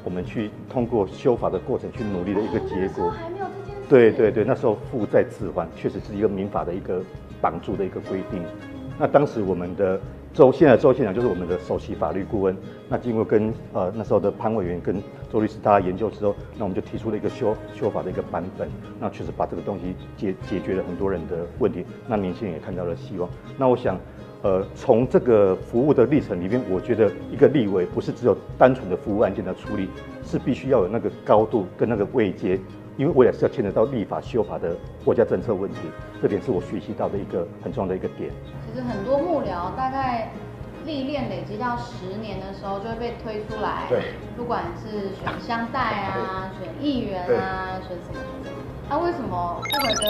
[0.03, 3.11] 我们去通过修法的过程去努力的一个结果。
[3.11, 3.89] 还没有这件事。
[3.89, 7.01] 对对对，那时候负债自还确实是一个民法的一个
[7.41, 8.43] 绑住的一个规定。
[8.99, 10.01] 那当时我们的
[10.35, 12.57] 周现在的周县长就是我们的首席法律顾问。
[12.89, 15.01] 那经过跟呃那时候的潘委员跟
[15.31, 18.69] 周律师大家研究之后，那我们就提出了一个修修法的一个版本。
[19.01, 23.29] 那确实把这个东西解解决了很多人的问题，那年轻人也看到了希望。
[23.57, 23.99] 那我想。
[24.41, 29.89] 呃，从这个服务的历程里面，我觉得一个立委不是只有单纯的服务案件的处理，
[30.25, 32.57] 是必须要有那个高度跟那个位阶，
[32.97, 35.79] 因为未来是要牵扯到立法修法的国家政策问题，
[36.23, 38.31] 这点是我学习到的一个很重要的一个点。
[38.65, 40.31] 其实很多幕僚大概
[40.89, 43.87] 历练累积到十年的时候，就会被推出来。
[43.91, 44.01] 对。
[44.37, 48.57] 不管是选乡代啊，选议员啊，选什么什么。
[48.89, 50.09] 那、为什么傅伟哥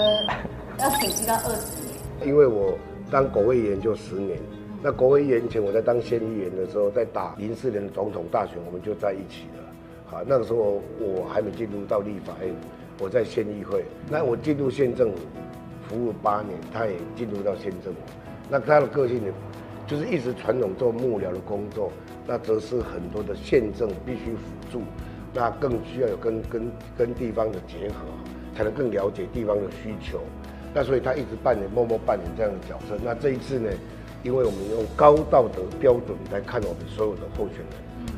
[0.79, 2.29] 要累积到二十年？
[2.29, 2.79] 因为我
[3.11, 4.39] 当国会议员就十年，
[4.81, 9.65] 那国会议员前我在当县议员的时候，在打零四年的总统大选，我们就在一起了。
[10.07, 12.55] 好，那个时候我还没进入到立法院，
[13.01, 13.85] 我在县议会。
[14.09, 15.19] 那我进入县政府
[15.89, 18.01] 服务八年，他也进入到县政府。
[18.49, 19.33] 那他的个性呢，
[19.89, 21.91] 就是一直传统做幕僚的工作，
[22.27, 24.83] 那则是很多的县政必须辅助，
[25.33, 28.05] 那更需要有跟跟跟地方的结合，
[28.55, 30.21] 才能更了解地方的需求。
[30.75, 32.99] 那所以他一直扮演默默扮演这样的角色。
[33.03, 33.71] 那这一次呢，
[34.23, 37.67] 因为我们用高道德标准来看我们所有的候选人，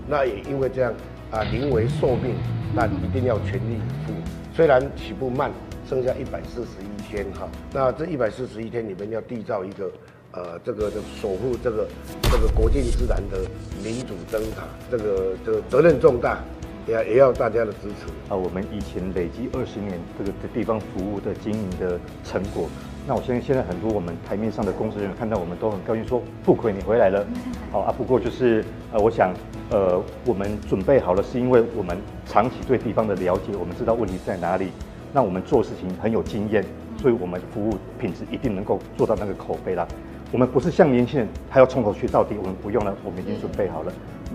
[0.08, 0.92] 那也因为这样
[1.30, 2.34] 啊，临危受命，
[2.74, 4.12] 那一定要全力以赴。
[4.52, 5.52] 虽然起步慢，
[5.88, 9.88] 剩下一百四十一天哈，那这一百四十一天里面要缔造一个
[10.32, 11.86] 呃这个的守护这个
[12.22, 13.38] 这个国境自然的
[13.82, 16.38] 民主灯塔，这个这个责任重大。
[16.86, 18.34] 也也要大家的支持啊！
[18.34, 22.68] 我们以前累积二十年这个地方服务的经营的成果，
[23.06, 27.24] 那我相信现在很多我们台面上的公司人员看到我们都很高兴，说傅奎你回来了。
[27.70, 29.32] 好啊，不过就是呃，我想
[29.70, 31.96] 呃，我们准备好了，是因为我们
[32.26, 34.70] 长期对地方的了解，我们知道问题在哪里，
[35.12, 36.64] 那我们做事情很有经验，
[37.00, 39.86] 所以我们服务品质一定能够做到那个口碑啦。
[40.32, 43.92] 我们不是像年轻人，还要从头学到底，我们不用了，我们已经准备好了。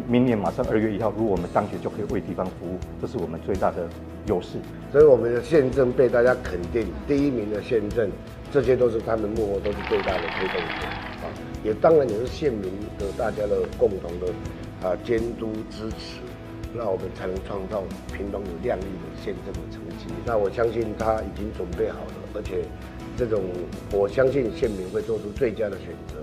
[0.10, 3.88] 明年马上二月一号，如果我们当选，就可以为地方服务，这是我们最大的
[4.28, 4.58] 优势。
[4.92, 8.10] 所以我们的县政被大家肯定，第一名的县政，
[8.52, 10.86] 这些都是他们幕后都是最大的推动者
[11.24, 11.32] 啊。
[11.64, 12.70] 也当然也是县民
[13.00, 14.28] 的大家的共同的
[14.86, 16.20] 啊监督支持，
[16.74, 17.82] 那我们才能创造
[18.12, 20.14] 屏东有亮丽的县政的成绩。
[20.26, 22.66] 那我相信他已经准备好了，而且
[23.18, 23.42] 这种
[23.92, 26.16] 我相信县民会做出最佳的选择。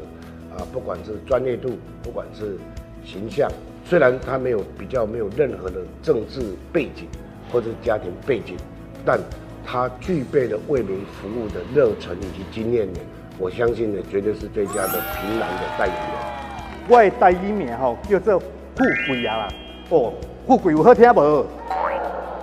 [0.55, 2.59] 啊，不管是专业度，不管是
[3.03, 3.51] 形象，
[3.87, 7.09] 虽然他没有比较没有任何的政治背景
[7.51, 8.55] 或者家庭背景，
[9.03, 9.19] 但
[9.65, 13.01] 他具备了为民服务的热忱以及经验呢，
[13.39, 16.87] 我相信呢，绝对是最佳的平南的代言人。
[16.87, 19.49] 我的第一名吼叫做富贵啊，
[19.89, 20.13] 哦，
[20.47, 21.47] 富贵有好听无？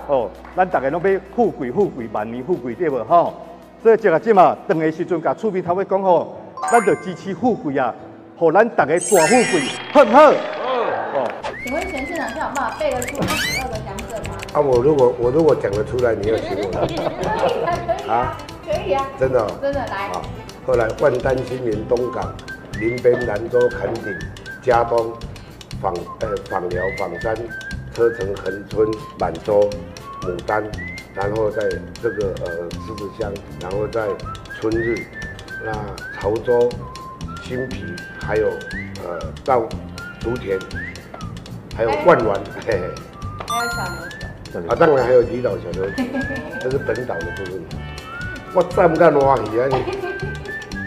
[0.08, 3.34] 哦，咱大家拢要富贵富贵万年富贵对无吼？
[3.82, 6.36] 所以这个即嘛，长的时阵，甲厝边头尾讲吼，
[6.70, 7.94] 咱就支持富贵啊，
[8.36, 9.62] 互咱大家大富贵，
[9.92, 10.30] 好不好？
[10.30, 11.28] 哦。
[11.64, 14.36] 请问全县长，有办法背得出二十二个奖者吗？
[14.52, 18.36] 啊，我如果我如果讲得出来，你要请我可以啊，
[18.66, 20.10] 可以啊，可以啊，真的哦真的来。
[20.66, 22.34] 后来万丹新园东港、
[22.78, 24.14] 林边兰州垦丁、
[24.62, 25.12] 嘉东、
[25.80, 27.34] 访呃访寮、访山、
[27.94, 28.88] 车城恒春、
[29.18, 29.68] 满洲、
[30.22, 30.62] 牡丹，
[31.14, 31.68] 然后在
[32.02, 34.08] 这个呃狮子乡，然后在
[34.60, 34.96] 春日，
[35.64, 35.72] 那
[36.18, 36.70] 潮州、
[37.42, 37.84] 新皮，
[38.20, 38.48] 还有
[39.04, 39.68] 呃到
[40.20, 40.58] 竹田，
[41.76, 42.34] 还有万峦，
[42.66, 42.80] 嘿嘿。
[43.48, 46.04] 还有小牛球，啊，当然还有离岛小琉球，
[46.60, 47.60] 这是本岛的部分。
[48.54, 49.74] 我站不干欢喜啊你，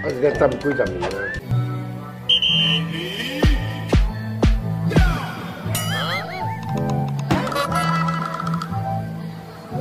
[0.04, 1.18] 我是在站几十年啊。